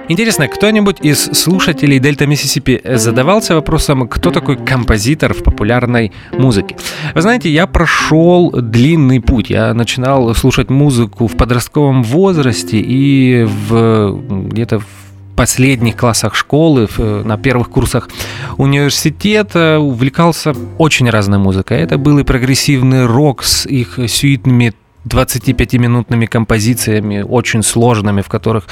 Интересно, 0.09 0.47
кто-нибудь 0.47 0.99
из 1.01 1.25
слушателей 1.25 1.99
Дельта 1.99 2.25
Миссисипи 2.27 2.81
задавался 2.85 3.57
вопросом, 3.57 4.07
кто 4.07 4.31
такой 4.31 4.57
композитор 4.57 5.35
в 5.35 5.43
популярной 5.43 6.13
музыке? 6.31 6.77
Вы 7.17 7.23
знаете, 7.23 7.51
я 7.51 7.67
прошел 7.67 8.53
длинный 8.53 9.21
путь. 9.21 9.51
Я 9.51 9.75
начинал 9.75 10.33
слушать 10.37 10.71
музыку 10.71 11.27
в 11.27 11.37
подростковом 11.37 12.05
возрасте 12.05 12.79
и 12.79 13.43
в 13.43 14.21
где-то 14.51 14.79
в 14.79 14.87
последних 15.35 15.97
классах 15.97 16.37
школы, 16.37 16.87
на 16.99 17.39
первых 17.39 17.71
курсах 17.71 18.09
университета 18.57 19.81
увлекался 19.81 20.55
очень 20.79 21.11
разной 21.11 21.39
музыкой. 21.39 21.79
Это 21.79 21.99
был 21.99 22.19
и 22.19 22.25
прогрессивный 22.25 23.07
рок 23.07 23.43
с 23.43 23.67
их 23.67 23.99
сюитными 24.07 24.75
25-минутными 25.07 26.27
композициями, 26.27 27.23
очень 27.23 27.63
сложными, 27.63 28.21
в 28.21 28.29
которых 28.29 28.67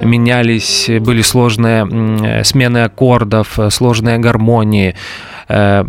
менялись, 0.00 0.90
были 1.00 1.22
сложные 1.22 2.44
смены 2.44 2.84
аккордов, 2.84 3.58
сложные 3.70 4.18
гармонии, 4.18 4.94
э, 5.48 5.84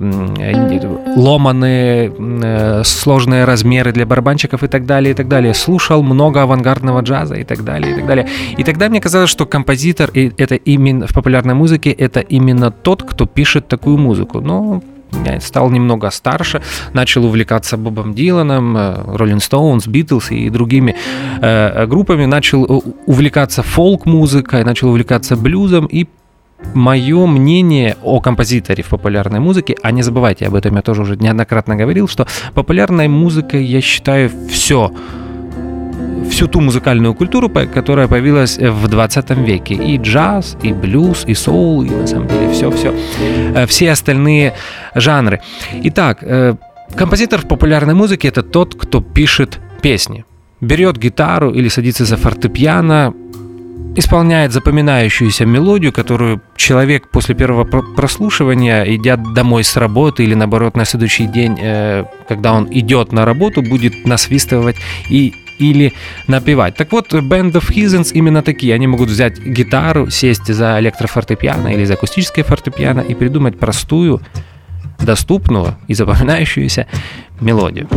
ломаные, 1.15 2.11
э, 2.17 2.83
сложные 2.83 3.45
размеры 3.45 3.91
для 3.91 4.05
барабанщиков 4.05 4.63
и 4.63 4.67
так 4.67 4.85
далее, 4.85 5.11
и 5.11 5.13
так 5.13 5.27
далее. 5.27 5.53
Слушал 5.53 6.03
много 6.03 6.41
авангардного 6.41 7.01
джаза 7.01 7.35
и 7.35 7.43
так 7.43 7.63
далее, 7.63 7.93
и 7.93 7.95
так 7.95 8.05
далее. 8.05 8.27
И 8.57 8.63
тогда 8.63 8.89
мне 8.89 9.01
казалось, 9.01 9.29
что 9.29 9.45
композитор 9.45 10.11
это 10.13 10.55
именно 10.55 11.07
в 11.07 11.13
популярной 11.13 11.53
музыке 11.53 11.91
это 11.91 12.19
именно 12.19 12.71
тот, 12.71 13.03
кто 13.03 13.25
пишет 13.25 13.67
такую 13.67 13.97
музыку. 13.97 14.41
Но 14.41 14.81
я 14.81 14.98
стал 15.39 15.69
немного 15.69 16.09
старше, 16.11 16.61
начал 16.93 17.25
увлекаться 17.25 17.77
Бобом 17.77 18.13
Диланом, 18.13 18.75
Роллинг 19.15 19.43
Стоунс, 19.43 19.87
Битлз 19.87 20.31
и 20.31 20.49
другими 20.49 20.95
э, 21.41 21.85
группами, 21.87 22.25
начал 22.25 22.83
увлекаться 23.05 23.63
фолк-музыкой, 23.63 24.63
начал 24.63 24.89
увлекаться 24.89 25.35
блюзом. 25.35 25.85
И 25.85 26.07
мое 26.73 27.25
мнение 27.25 27.95
о 28.03 28.19
композиторе 28.19 28.83
в 28.83 28.89
популярной 28.89 29.39
музыке, 29.39 29.75
а 29.81 29.91
не 29.91 30.01
забывайте, 30.01 30.47
об 30.47 30.55
этом 30.55 30.75
я 30.75 30.81
тоже 30.81 31.01
уже 31.01 31.15
неоднократно 31.15 31.75
говорил, 31.75 32.07
что 32.07 32.27
популярной 32.53 33.07
музыкой 33.07 33.63
я 33.63 33.81
считаю 33.81 34.29
все, 34.49 34.91
всю 36.29 36.47
ту 36.47 36.61
музыкальную 36.61 37.13
культуру, 37.13 37.49
которая 37.49 38.07
появилась 38.07 38.57
в 38.57 38.87
20 38.87 39.29
веке. 39.31 39.75
И 39.75 39.97
джаз, 39.97 40.57
и 40.63 40.73
блюз, 40.73 41.25
и 41.27 41.33
соул, 41.33 41.83
и 41.83 41.89
на 41.89 42.07
самом 42.07 42.27
деле 42.27 42.51
все-все. 42.51 42.93
Э, 43.55 43.65
все 43.65 43.91
остальные 43.91 44.53
жанры. 44.95 45.41
Итак, 45.83 46.19
э, 46.21 46.55
композитор 46.95 47.41
в 47.41 47.47
популярной 47.47 47.93
музыке 47.93 48.27
это 48.27 48.43
тот, 48.43 48.75
кто 48.75 49.01
пишет 49.01 49.59
песни. 49.81 50.25
Берет 50.61 50.97
гитару 50.97 51.51
или 51.51 51.69
садится 51.69 52.05
за 52.05 52.17
фортепиано, 52.17 53.13
исполняет 53.95 54.51
запоминающуюся 54.51 55.45
мелодию, 55.45 55.91
которую 55.91 56.41
человек 56.55 57.09
после 57.09 57.35
первого 57.35 57.63
прослушивания, 57.65 58.83
идя 58.83 59.17
домой 59.17 59.63
с 59.63 59.75
работы 59.77 60.23
или 60.23 60.35
наоборот 60.35 60.75
на 60.75 60.85
следующий 60.85 61.25
день, 61.27 61.57
э, 61.61 62.05
когда 62.27 62.53
он 62.53 62.67
идет 62.71 63.11
на 63.11 63.25
работу, 63.25 63.61
будет 63.61 64.05
насвистывать 64.05 64.77
и 65.09 65.33
или 65.59 65.93
напевать. 66.27 66.75
Так 66.75 66.91
вот, 66.91 67.13
Band 67.13 67.53
of 67.53 67.69
Heathens 67.69 68.11
именно 68.13 68.41
такие. 68.41 68.73
Они 68.73 68.87
могут 68.87 69.09
взять 69.09 69.39
гитару, 69.39 70.09
сесть 70.09 70.47
за 70.53 70.79
электрофортепиано 70.79 71.67
или 71.69 71.85
за 71.85 71.93
акустическое 71.93 72.43
фортепиано 72.43 73.01
и 73.01 73.13
придумать 73.13 73.59
простую, 73.59 74.21
доступную 74.99 75.75
и 75.87 75.93
запоминающуюся 75.93 76.87
мелодию. 77.39 77.87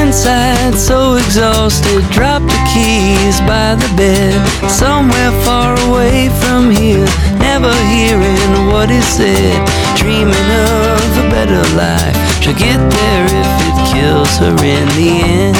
Inside, 0.00 0.74
so 0.74 1.14
exhausted. 1.14 2.02
Dropped 2.10 2.46
the 2.46 2.60
keys 2.72 3.40
by 3.42 3.74
the 3.74 3.90
bed, 3.96 4.34
somewhere 4.68 5.32
far 5.44 5.78
away 5.88 6.28
from 6.40 6.70
here. 6.70 7.06
Never 7.38 7.72
hearing 7.92 8.52
what 8.72 8.90
is 8.90 9.06
said, 9.06 9.56
dreaming 9.96 10.48
of 10.68 11.10
a 11.24 11.26
better 11.30 11.62
life. 11.76 12.16
She'll 12.42 12.56
get 12.56 12.78
there 12.78 13.26
if 13.42 13.50
it 13.68 13.76
kills 13.92 14.32
her 14.42 14.54
in 14.76 14.86
the 14.98 15.12
end. 15.38 15.56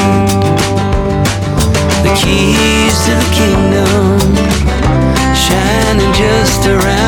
The 2.04 2.12
keys 2.16 2.96
to 3.06 3.12
the 3.22 3.30
kingdom, 3.40 4.18
shining 5.34 6.12
just 6.14 6.66
around 6.66 6.99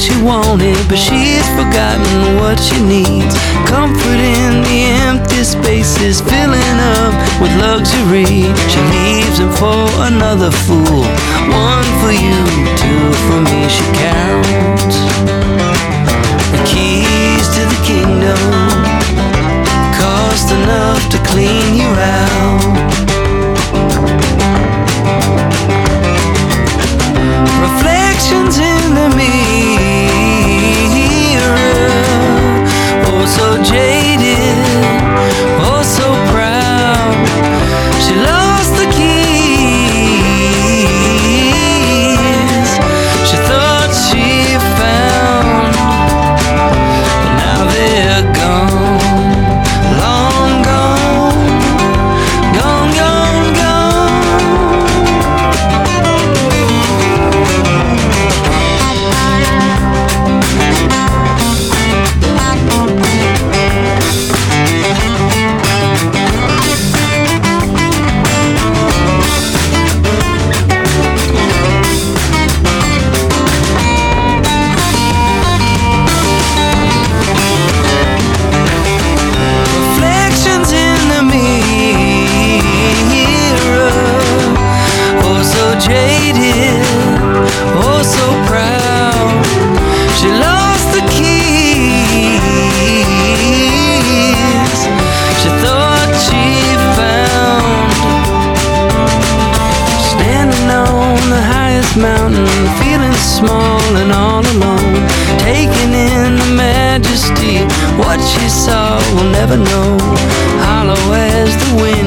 she 0.00 0.16
wanted, 0.22 0.80
but 0.88 0.96
she's 0.96 1.46
forgotten 1.60 2.40
what 2.40 2.58
she 2.58 2.80
needs. 2.80 3.34
Comfort 3.68 4.16
in 4.16 4.62
the 4.64 4.80
empty 5.04 5.44
spaces, 5.44 6.22
filling 6.22 6.78
up 6.96 7.12
with 7.40 7.52
luxury. 7.60 8.48
She 8.72 8.80
leaves 8.96 9.38
him 9.38 9.52
for 9.60 9.84
another 10.08 10.50
fool. 10.64 11.04
One 11.52 11.88
for 12.00 12.14
you, 12.16 12.40
two 12.80 13.06
for 13.28 13.40
me, 13.44 13.68
she 13.68 13.84
counts. 14.00 14.96
The 16.48 16.60
keys 16.64 17.46
to 17.56 17.62
the 17.68 17.80
kingdom 17.84 18.40
cost 20.00 20.48
enough 20.50 21.02
to 21.12 21.18
clean 21.28 21.74
you 21.76 21.90
out. 22.16 22.90
reflections 27.60 28.58
in 28.58 28.94
the 28.94 29.08
mirror. 29.16 29.49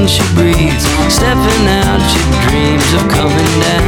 she 0.08 0.24
breathes. 0.36 0.86
Stepping 1.12 1.68
out, 1.68 2.02
she 2.12 2.20
dreams 2.48 2.94
of 2.94 3.10
coming 3.10 3.60
down. 3.62 3.83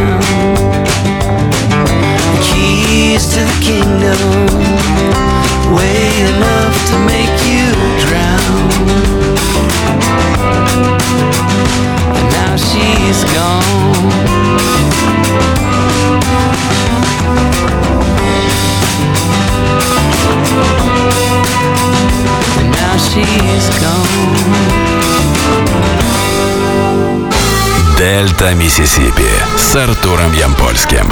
Дельта 28.45 28.63
Миссисипи 28.63 29.57
с 29.57 29.75
Артуром 29.75 30.31
Ямпольским. 30.33 31.05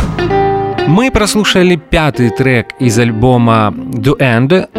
Мы 0.88 1.10
прослушали 1.10 1.76
пятый 1.78 2.30
трек 2.30 2.68
из 2.80 3.00
альбома 3.00 3.74
The 3.76 4.18
End 4.20 4.70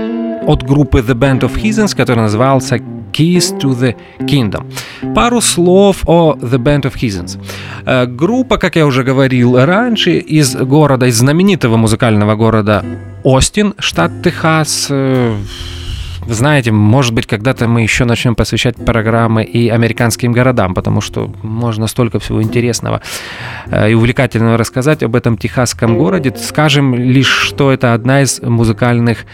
от 0.46 0.62
группы 0.62 1.00
The 1.00 1.14
Band 1.14 1.40
of 1.40 1.54
Heathens, 1.56 1.96
который 1.96 2.20
назывался 2.20 2.76
Keys 2.76 3.58
to 3.58 3.76
the 3.76 3.96
Kingdom. 4.20 4.72
Пару 5.14 5.40
слов 5.40 6.02
о 6.06 6.34
The 6.34 6.58
Band 6.58 6.82
of 6.82 6.94
Heathens. 6.94 7.40
Э, 7.86 8.06
группа, 8.06 8.56
как 8.58 8.76
я 8.76 8.86
уже 8.86 9.02
говорил 9.02 9.56
раньше, 9.58 10.18
из 10.18 10.54
города, 10.54 11.06
из 11.06 11.16
знаменитого 11.16 11.76
музыкального 11.76 12.36
города 12.36 12.84
Остин, 13.24 13.74
штат 13.80 14.12
Техас, 14.22 14.86
э, 14.90 15.36
знаете, 16.26 16.72
может 16.72 17.12
быть, 17.12 17.26
когда-то 17.26 17.68
мы 17.68 17.82
еще 17.82 18.04
начнем 18.04 18.34
посвящать 18.34 18.76
программы 18.76 19.44
и 19.44 19.68
американским 19.68 20.32
городам, 20.32 20.74
потому 20.74 21.00
что 21.00 21.32
можно 21.42 21.87
столько 21.87 22.18
всего 22.18 22.42
интересного 22.42 23.02
э, 23.66 23.90
и 23.90 23.94
увлекательного 23.94 24.56
рассказать 24.56 25.02
об 25.02 25.16
этом 25.16 25.37
техасском 25.37 25.98
городе. 25.98 26.34
Скажем 26.37 26.94
лишь, 26.94 27.28
что 27.28 27.72
это 27.72 27.94
одна 27.94 28.22
из 28.22 28.40
музыкальных 28.40 29.26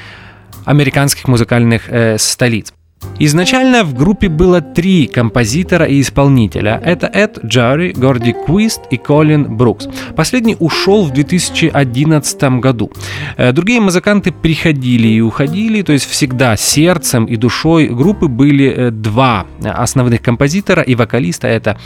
американских 0.64 1.28
музыкальных 1.28 1.88
э, 1.88 2.18
столиц. 2.18 2.72
Изначально 3.18 3.84
в 3.84 3.94
группе 3.94 4.28
было 4.28 4.60
три 4.62 5.06
композитора 5.06 5.84
и 5.84 6.00
исполнителя. 6.00 6.80
Это 6.82 7.06
Эд 7.06 7.38
Джарри, 7.44 7.92
Горди 7.92 8.34
Квист 8.46 8.80
и 8.90 8.96
Колин 8.96 9.56
Брукс. 9.56 9.88
Последний 10.16 10.56
ушел 10.58 11.04
в 11.04 11.12
2011 11.12 12.60
году. 12.60 12.90
Э, 13.36 13.52
другие 13.52 13.80
музыканты 13.80 14.32
приходили 14.32 15.08
и 15.08 15.20
уходили, 15.20 15.82
то 15.82 15.92
есть 15.92 16.08
всегда 16.08 16.56
сердцем 16.56 17.26
и 17.26 17.36
душой 17.36 17.88
группы 17.88 18.28
были 18.28 18.70
э, 18.70 18.90
два 18.90 19.46
основных 19.62 20.22
композитора 20.22 20.82
и 20.82 20.94
вокалиста. 20.94 21.46
Это 21.46 21.78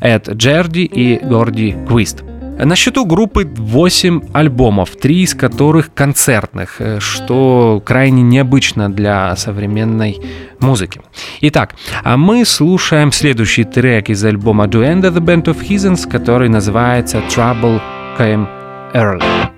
Эд 0.00 0.28
Джерди 0.30 0.84
и 0.84 1.18
Горди 1.22 1.76
Квист. 1.86 2.24
На 2.58 2.74
счету 2.74 3.06
группы 3.06 3.48
8 3.56 4.30
альбомов, 4.32 4.90
три 4.96 5.22
из 5.22 5.34
которых 5.34 5.94
концертных, 5.94 6.80
э, 6.80 6.98
что 6.98 7.80
крайне 7.84 8.22
необычно 8.22 8.92
для 8.92 9.36
современной 9.36 10.18
музыки. 10.58 11.00
Итак, 11.40 11.76
а 12.02 12.16
мы 12.16 12.44
слушаем 12.44 13.12
следующий 13.12 13.62
трек 13.62 14.10
из 14.10 14.24
альбома 14.24 14.64
Do 14.64 14.82
End 14.82 15.02
of 15.02 15.14
the 15.14 15.20
Band 15.20 15.44
of 15.44 15.60
Heathens, 15.60 16.08
который 16.10 16.48
называется 16.48 17.22
Trouble 17.28 17.80
Came 18.18 18.48
Early. 18.92 19.57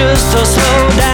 just 0.00 0.32
so 0.32 0.42
slow 0.44 0.88
down. 0.96 1.09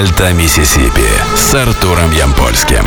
Дельта 0.00 0.32
Миссисипи 0.32 1.04
с 1.36 1.54
Артуром 1.54 2.10
Ямпольским. 2.18 2.82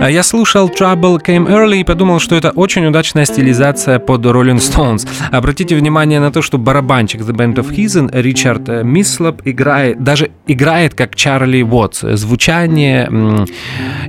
А 0.00 0.10
я 0.10 0.24
слушал 0.24 0.68
Trouble 0.68 1.24
Came 1.24 1.46
Early 1.46 1.82
и 1.82 1.84
подумал, 1.84 2.18
что 2.18 2.34
это 2.34 2.50
очень 2.50 2.84
удачная 2.86 3.24
стилизация 3.24 4.00
под 4.00 4.22
Rolling 4.26 4.58
Stones. 4.58 5.08
Обратите 5.30 5.76
внимание 5.76 6.18
на 6.18 6.32
то, 6.32 6.42
что 6.42 6.58
барабанчик 6.58 7.20
The 7.20 7.32
Band 7.32 7.54
of 7.54 7.70
Heathen 7.70 8.10
Ричард 8.12 8.66
Мислоп 8.82 9.42
играет, 9.44 10.02
даже 10.02 10.32
играет 10.48 10.94
как 10.94 11.14
Чарли 11.14 11.62
Уотс. 11.62 12.00
Звучание 12.00 13.46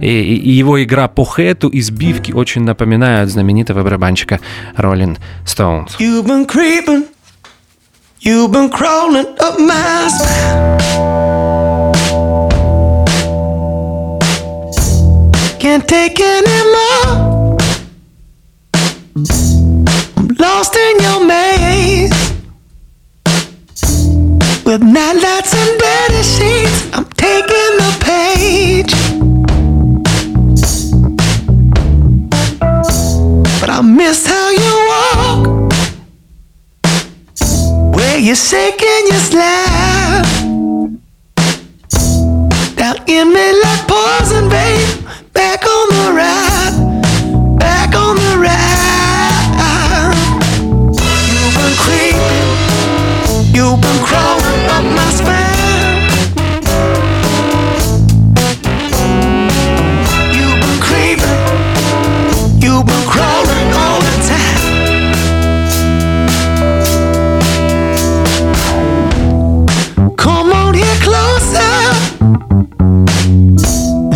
и, 0.02 0.08
и 0.08 0.50
его 0.50 0.84
игра 0.84 1.08
по 1.08 1.26
хэту 1.26 1.68
и 1.68 1.82
сбивки 1.82 2.32
очень 2.32 2.64
напоминают 2.64 3.30
знаменитого 3.30 3.84
барабанщика 3.84 4.40
Rolling 4.78 5.20
Stones. 5.46 5.90
You've 6.00 6.26
been 6.26 6.48
creeping, 6.48 7.06
you've 8.22 8.52
been 8.52 8.72
crawling 8.72 9.28
up 9.38 9.60
my 9.60 10.08
spine. 10.08 11.17
Can't 15.78 15.90
take 15.90 16.20
anymore. 16.20 17.58
I'm 20.18 20.28
lost 20.40 20.76
in 20.76 21.00
your 21.02 21.24
maze. 21.26 22.14
With 24.66 24.82
night 24.82 25.18
lights 25.22 25.54
and 25.54 25.80
dirty 25.80 26.24
sheets, 26.24 26.90
I'm 26.94 27.06
taking 27.26 27.74
the 27.82 27.92
page. 28.02 28.94
But 33.60 33.70
I 33.70 33.82
miss 33.82 34.26
how 34.26 34.50
you 34.50 34.74
walk. 34.90 35.40
Where 37.96 38.18
you 38.18 38.36
shake 38.36 38.82
and 38.82 39.08
you 39.08 39.20
slap. 39.30 40.26
Down 42.76 42.98
in 43.08 43.34
me 43.34 43.62
like 43.64 43.88
poison, 43.88 44.50
babe 44.50 44.77
back 45.38 45.62
on 45.68 45.88
the 45.90 46.12
ride, 46.20 46.76
back 47.60 47.94
on 47.96 48.16
the 48.16 48.38
ride. 48.46 50.16
You've 51.30 51.54
been 51.60 51.76
creeping, 51.84 52.50
you've 53.54 53.80
been 53.86 54.00
crawling 54.08 54.62
up 54.76 54.86
my 54.98 55.10
spine. 55.20 56.10
You've 60.38 60.60
been 60.64 60.80
creeping, 60.88 61.40
you've 62.64 62.86
been 62.92 63.06
crawling 63.14 63.70
all 63.84 64.00
the 64.10 64.16
time. 64.34 64.62
Come 70.18 70.50
on 70.52 70.74
here 70.74 71.00
closer. 71.08 71.74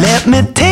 Let 0.02 0.26
me 0.26 0.42
taste 0.54 0.71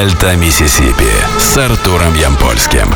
Дельта 0.00 0.34
Миссисипи 0.34 1.12
с 1.38 1.58
Артуром 1.58 2.14
Ямпольским. 2.14 2.88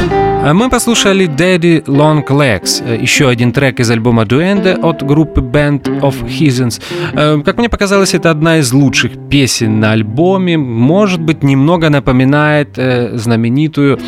А 0.42 0.54
Мы 0.54 0.70
послушали 0.70 1.26
Daddy 1.26 1.84
Long 1.84 2.26
Legs, 2.26 2.82
э, 2.82 2.96
еще 2.98 3.28
один 3.28 3.52
трек 3.52 3.78
из 3.78 3.90
альбома 3.90 4.24
Дуэнде 4.24 4.72
от 4.72 5.02
группы 5.02 5.42
Band 5.42 6.00
of 6.00 6.14
Heathens. 6.24 6.80
Э, 7.12 7.42
Как 7.44 7.58
мне 7.58 7.68
показалось, 7.68 8.14
это 8.14 8.30
одна 8.30 8.56
из 8.56 8.72
лучших 8.72 9.12
песен 9.28 9.80
на 9.80 9.92
альбоме. 9.92 10.56
Может 10.56 11.20
быть, 11.20 11.42
немного 11.42 11.90
напоминает 11.90 12.78
э, 12.78 13.18
знаменитую 13.18 13.98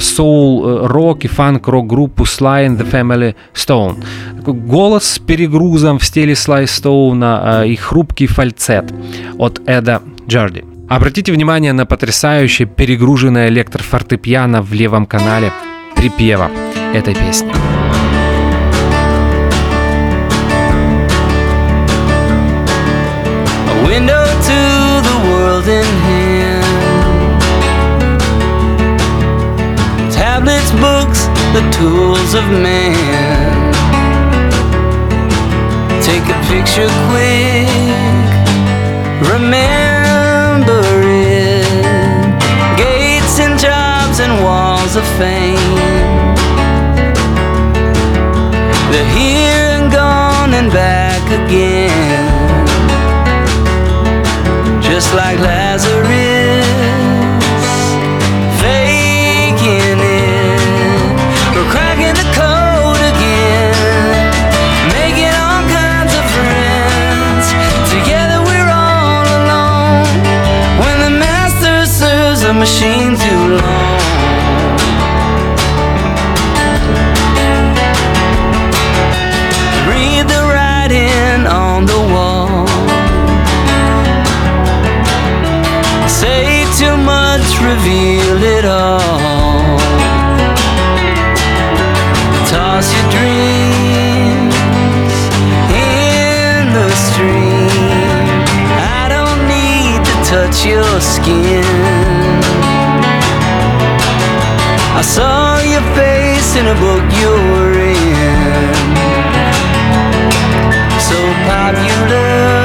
соул-рок 0.00 1.24
и 1.24 1.28
фанк-рок 1.28 1.86
группу 1.86 2.24
Sly 2.24 2.68
and 2.68 2.78
the 2.78 2.90
Family 2.90 3.34
Stone. 3.52 4.02
Голос 4.46 5.04
с 5.04 5.18
перегрузом 5.18 5.98
в 5.98 6.04
стиле 6.04 6.32
Sly 6.32 6.66
Стоуна 6.66 7.64
и 7.66 7.76
хрупкий 7.76 8.26
фальцет 8.26 8.94
от 9.36 9.60
Эда 9.66 10.00
Джарди. 10.26 10.69
Обратите 10.90 11.30
внимание 11.30 11.72
на 11.72 11.86
потрясающее 11.86 12.66
перегруженное 12.66 13.48
электрофортепиано 13.48 14.60
в 14.60 14.72
левом 14.72 15.06
канале 15.06 15.52
припева 15.94 16.50
этой 16.92 17.14
песни. 17.14 17.52
The 31.52 31.62
tools 31.72 32.34
of 32.34 32.48
man. 32.48 33.72
Take 36.00 36.28
a 36.28 36.38
picture 36.48 36.88
quick. 37.10 38.39
back 50.72 51.22
again. 51.30 52.66
Just 54.80 55.14
like 55.14 55.38
Lazarus, 55.38 56.66
faking 58.62 59.98
it, 59.98 60.60
We're 61.54 61.70
cracking 61.70 62.14
the 62.14 62.28
code 62.38 63.02
again, 63.12 64.30
making 64.94 65.34
all 65.42 65.62
kinds 65.74 66.14
of 66.14 66.24
friends. 66.36 67.44
Together 67.90 68.38
we're 68.48 68.70
all 68.70 69.26
alone. 69.40 70.06
When 70.82 70.96
the 71.00 71.10
master 71.10 71.86
serves 71.86 72.42
a 72.44 72.52
machine. 72.52 73.09
Reveal 87.62 88.42
it 88.42 88.64
all. 88.64 89.78
Toss 92.48 92.86
your 92.96 93.06
dreams 93.16 94.56
in 95.70 96.72
the 96.72 96.90
stream. 97.06 97.68
I 98.98 99.08
don't 99.14 99.42
need 99.46 99.98
to 100.08 100.14
touch 100.32 100.64
your 100.64 101.00
skin. 101.00 101.64
I 105.00 105.02
saw 105.02 105.60
your 105.60 105.84
face 105.94 106.56
in 106.56 106.66
a 106.66 106.74
book 106.74 107.04
you 107.20 107.32
were 107.52 107.72
in. 107.72 108.70
So 111.08 111.18
popular, 111.48 112.59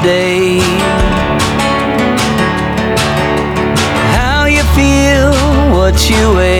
profile 0.00 0.06
up 0.06 0.06
to 0.06 0.08
date. 0.08 0.62
How 4.14 4.46
you 4.46 4.62
feel, 4.74 5.32
what 5.74 6.08
you 6.08 6.36
weigh. 6.36 6.59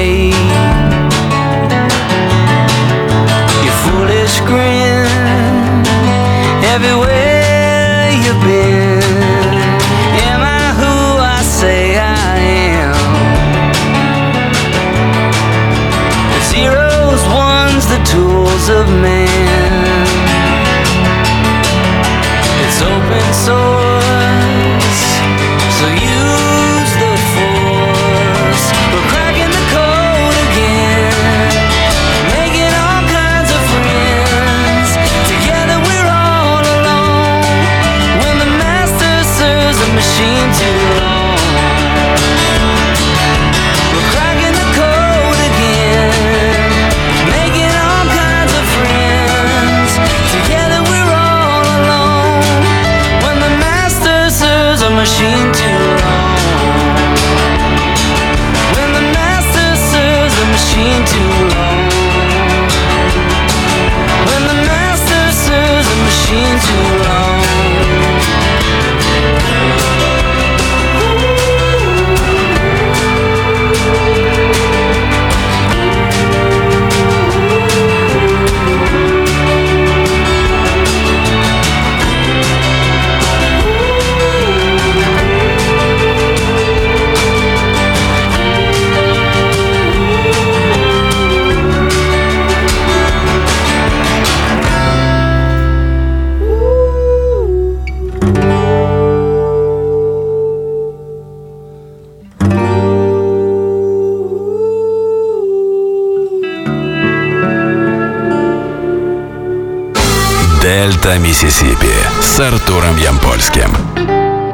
Артуром 112.53 112.97
Ямпольским. 112.97 113.71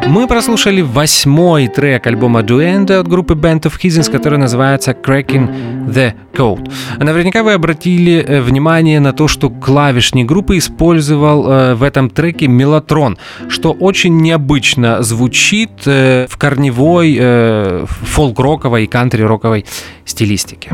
Мы 0.07 0.27
прослушали 0.27 0.83
восьмой 0.83 1.69
трек 1.69 2.07
альбома 2.07 2.41
Duende 2.41 3.01
от 3.01 3.09
группы 3.09 3.33
Band 3.33 3.63
of 3.63 3.73
Hizins, 3.83 4.11
который 4.11 4.39
называется 4.39 4.91
Cracking 4.91 5.87
the 5.89 6.13
Code. 6.35 6.71
Наверняка 6.99 7.43
вы 7.43 7.55
обратили 7.55 8.23
э, 8.23 8.43
внимание 8.43 9.01
на 9.01 9.15
то, 9.15 9.29
что 9.29 9.49
клавишник 9.49 10.27
группы 10.27 10.59
использовал 10.59 11.51
э, 11.51 11.75
в 11.75 11.83
этом 11.83 12.11
треке 12.11 12.49
мелатрон, 12.49 13.17
что 13.49 13.73
очень 13.73 14.19
необычно 14.19 15.03
звучит 15.03 15.71
э, 15.87 16.27
в 16.29 16.37
корневой 16.37 17.87
фолк-роковой 17.87 18.85
и 18.85 18.87
кантри-роковой 18.87 19.65
стилистике. 20.05 20.71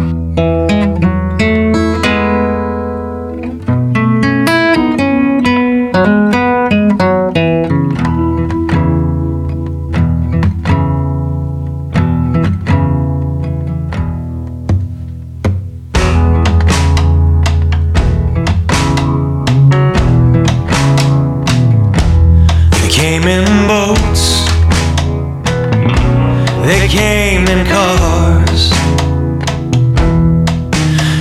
Cars. 27.64 28.70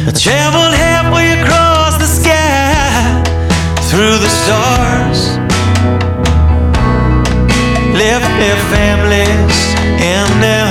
They 0.06 0.14
traveled 0.14 0.74
halfway 0.74 1.40
across 1.42 1.98
the 1.98 2.08
sky 2.08 3.24
through 3.90 4.18
the 4.18 4.30
stars. 4.30 5.38
Left 7.94 8.30
their 8.40 8.60
families 8.76 9.58
and 10.00 10.30
their 10.42 10.71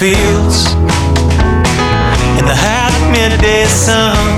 fields 0.00 0.72
in 2.38 2.46
the 2.46 2.56
hot 2.56 2.94
midday 3.12 3.66
sun. 3.66 4.29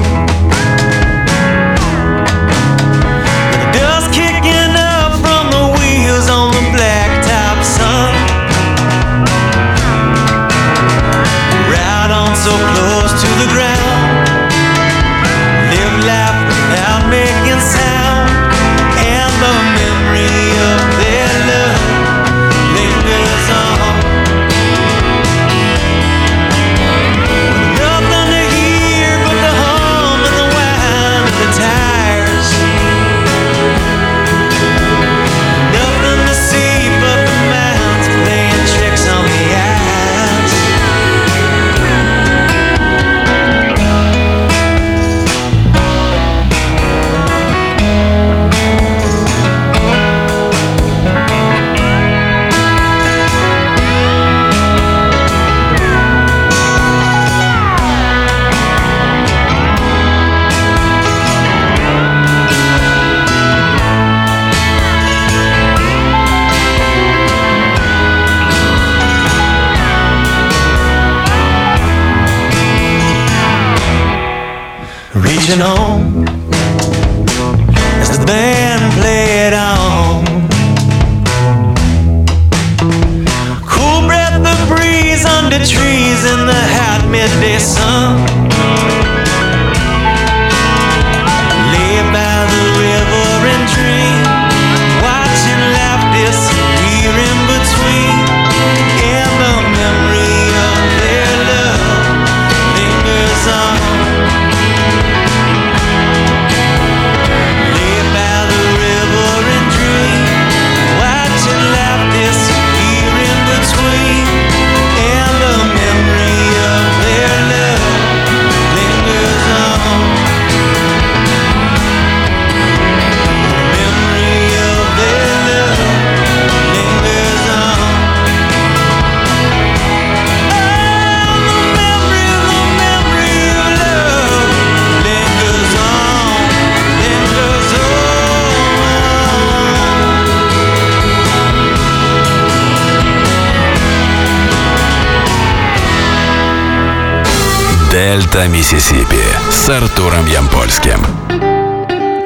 Миссисипи 148.73 149.23
с 149.51 149.69
Артуром 149.69 150.27
Ямпольским. 150.27 150.99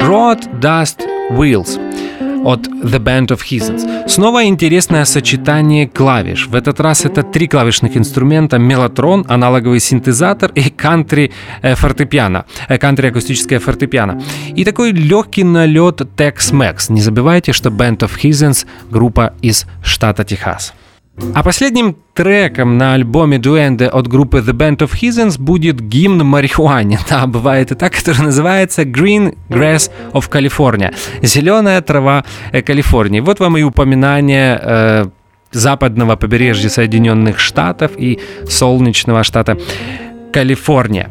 Road 0.01 0.61
Dust 0.61 1.01
Wheels 1.33 1.77
от 2.45 2.69
The 2.69 3.01
Band 3.01 3.29
of 3.29 3.41
Heathens. 3.51 4.09
Снова 4.09 4.45
интересное 4.45 5.05
сочетание 5.07 5.89
клавиш. 5.89 6.47
В 6.47 6.55
этот 6.55 6.79
раз 6.79 7.05
это 7.05 7.25
три 7.25 7.49
клавишных 7.49 7.97
инструмента 7.97 8.59
мелатрон, 8.59 9.27
аналоговый 9.29 9.81
синтезатор 9.81 10.53
и 10.55 10.71
кантри 10.71 11.33
э, 11.63 11.75
фортепиано, 11.75 12.45
э, 12.69 12.79
кантри 12.79 13.09
акустическое 13.09 13.59
фортепиано. 13.59 14.23
И 14.55 14.65
такой 14.65 14.93
легкий 14.93 15.43
налет 15.43 16.01
Tex-Mex. 16.01 16.93
Не 16.93 17.01
забывайте, 17.01 17.53
что 17.53 17.71
Band 17.71 17.99
of 17.99 18.13
Heathens 18.23 18.67
группа 18.89 19.35
из 19.43 19.67
штата 19.83 20.23
Техас. 20.25 20.75
А 21.35 21.43
последним 21.43 21.97
треком 22.15 22.77
на 22.79 22.95
альбоме 22.95 23.39
Дуэнде 23.39 23.87
от 23.87 24.07
группы 24.07 24.39
The 24.39 24.53
Band 24.53 24.79
of 24.79 24.93
Heathens 24.93 25.41
будет 25.41 25.81
гимн 25.81 26.25
марихуане. 26.25 26.99
Да, 27.11 27.27
бывает 27.27 27.73
и 27.73 27.75
так, 27.75 27.95
который 27.95 28.23
называется 28.23 28.83
Green 28.83 29.37
Grass 29.49 29.91
of 30.13 30.31
California. 30.31 30.95
Зеленая 31.23 31.81
трава 31.81 32.25
э, 32.53 32.63
Калифорнии. 32.63 33.21
Вот 33.21 33.41
вам 33.41 33.57
и 33.57 33.63
упоминание 33.63 34.61
э, 34.63 35.07
западного 35.53 36.17
побережья 36.17 36.69
Соединенных 36.69 37.39
Штатов 37.39 37.93
и 37.97 38.19
солнечного 38.49 39.25
штата 39.25 39.57
Калифорния. 40.33 41.09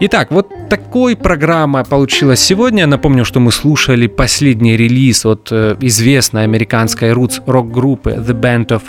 Итак, 0.00 0.30
вот 0.30 0.68
такой 0.70 1.16
программа 1.16 1.82
получилась 1.82 2.38
сегодня. 2.40 2.86
Напомню, 2.86 3.24
что 3.24 3.40
мы 3.40 3.50
слушали 3.50 4.06
последний 4.06 4.76
релиз 4.76 5.26
от 5.26 5.48
э, 5.50 5.76
известной 5.80 6.44
американской 6.44 7.12
рок-группы 7.12 8.10
The 8.10 8.40
Band 8.40 8.68
of 8.68 8.82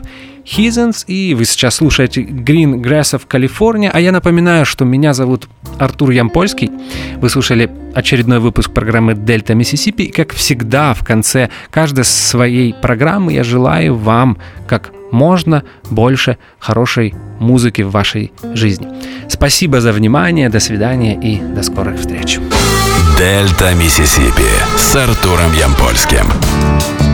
Heathens, 0.50 1.06
и 1.06 1.36
вы 1.36 1.46
сейчас 1.46 1.76
слушаете 1.76 2.22
Green 2.22 2.82
Grass 2.82 3.18
of 3.18 3.28
California, 3.28 3.92
а 3.94 4.00
я 4.00 4.12
напоминаю, 4.12 4.66
что 4.66 4.86
меня 4.86 5.14
зовут 5.14 5.48
Артур 5.78 6.12
Ямпольский. 6.12 6.72
Вы 7.18 7.30
слушали 7.30 7.70
очередной 7.94 8.40
выпуск 8.40 8.72
программы 8.72 9.14
Дельта 9.14 9.54
Миссисипи, 9.54 10.04
и 10.04 10.12
как 10.12 10.34
всегда 10.34 10.94
в 10.94 11.04
конце 11.04 11.50
каждой 11.70 12.04
своей 12.04 12.74
программы 12.74 13.34
я 13.34 13.44
желаю 13.44 13.96
вам 13.96 14.38
как 14.68 14.92
можно 15.12 15.64
больше 15.90 16.38
хорошей 16.60 17.14
музыки 17.40 17.82
в 17.82 17.92
вашей 17.92 18.32
жизни. 18.54 18.88
Спасибо 19.28 19.82
за 19.82 19.92
внимание, 19.92 20.50
до 20.50 20.60
свидания 20.60 21.20
и 21.20 21.40
до 21.40 21.64
скорых 21.64 22.00
встреч. 22.00 22.40
Дельта 23.18 23.74
Миссисипи 23.74 24.50
с 24.78 24.96
Артуром 24.96 25.54
Ямпольским. 25.54 27.09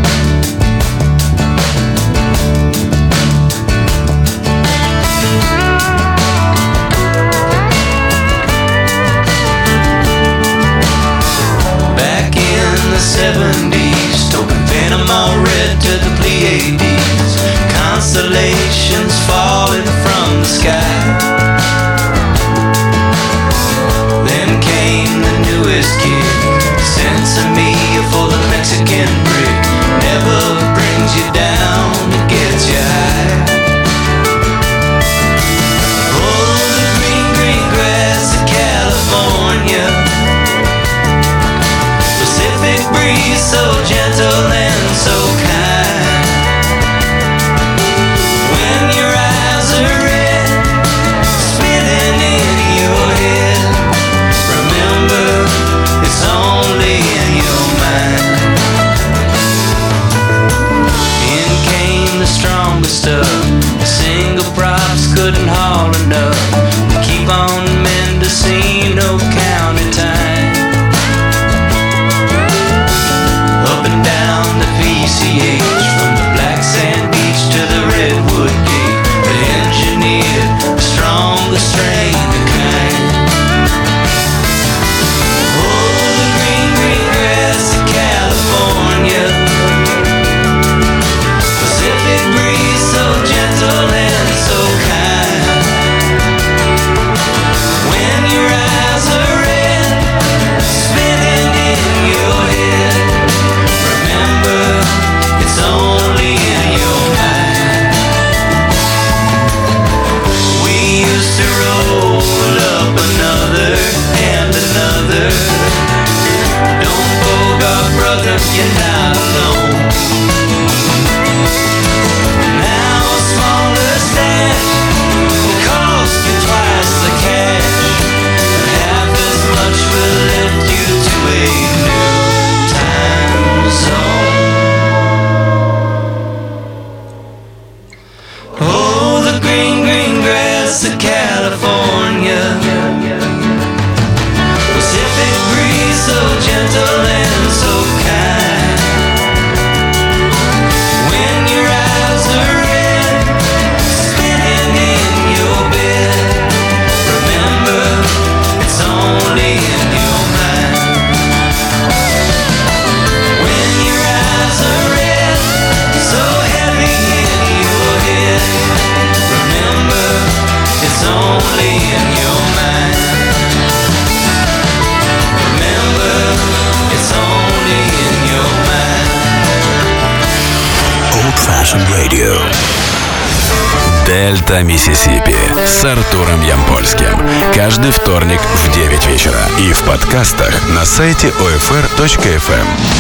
Сайте 190.96 191.28
OFR.FM. 191.28 192.95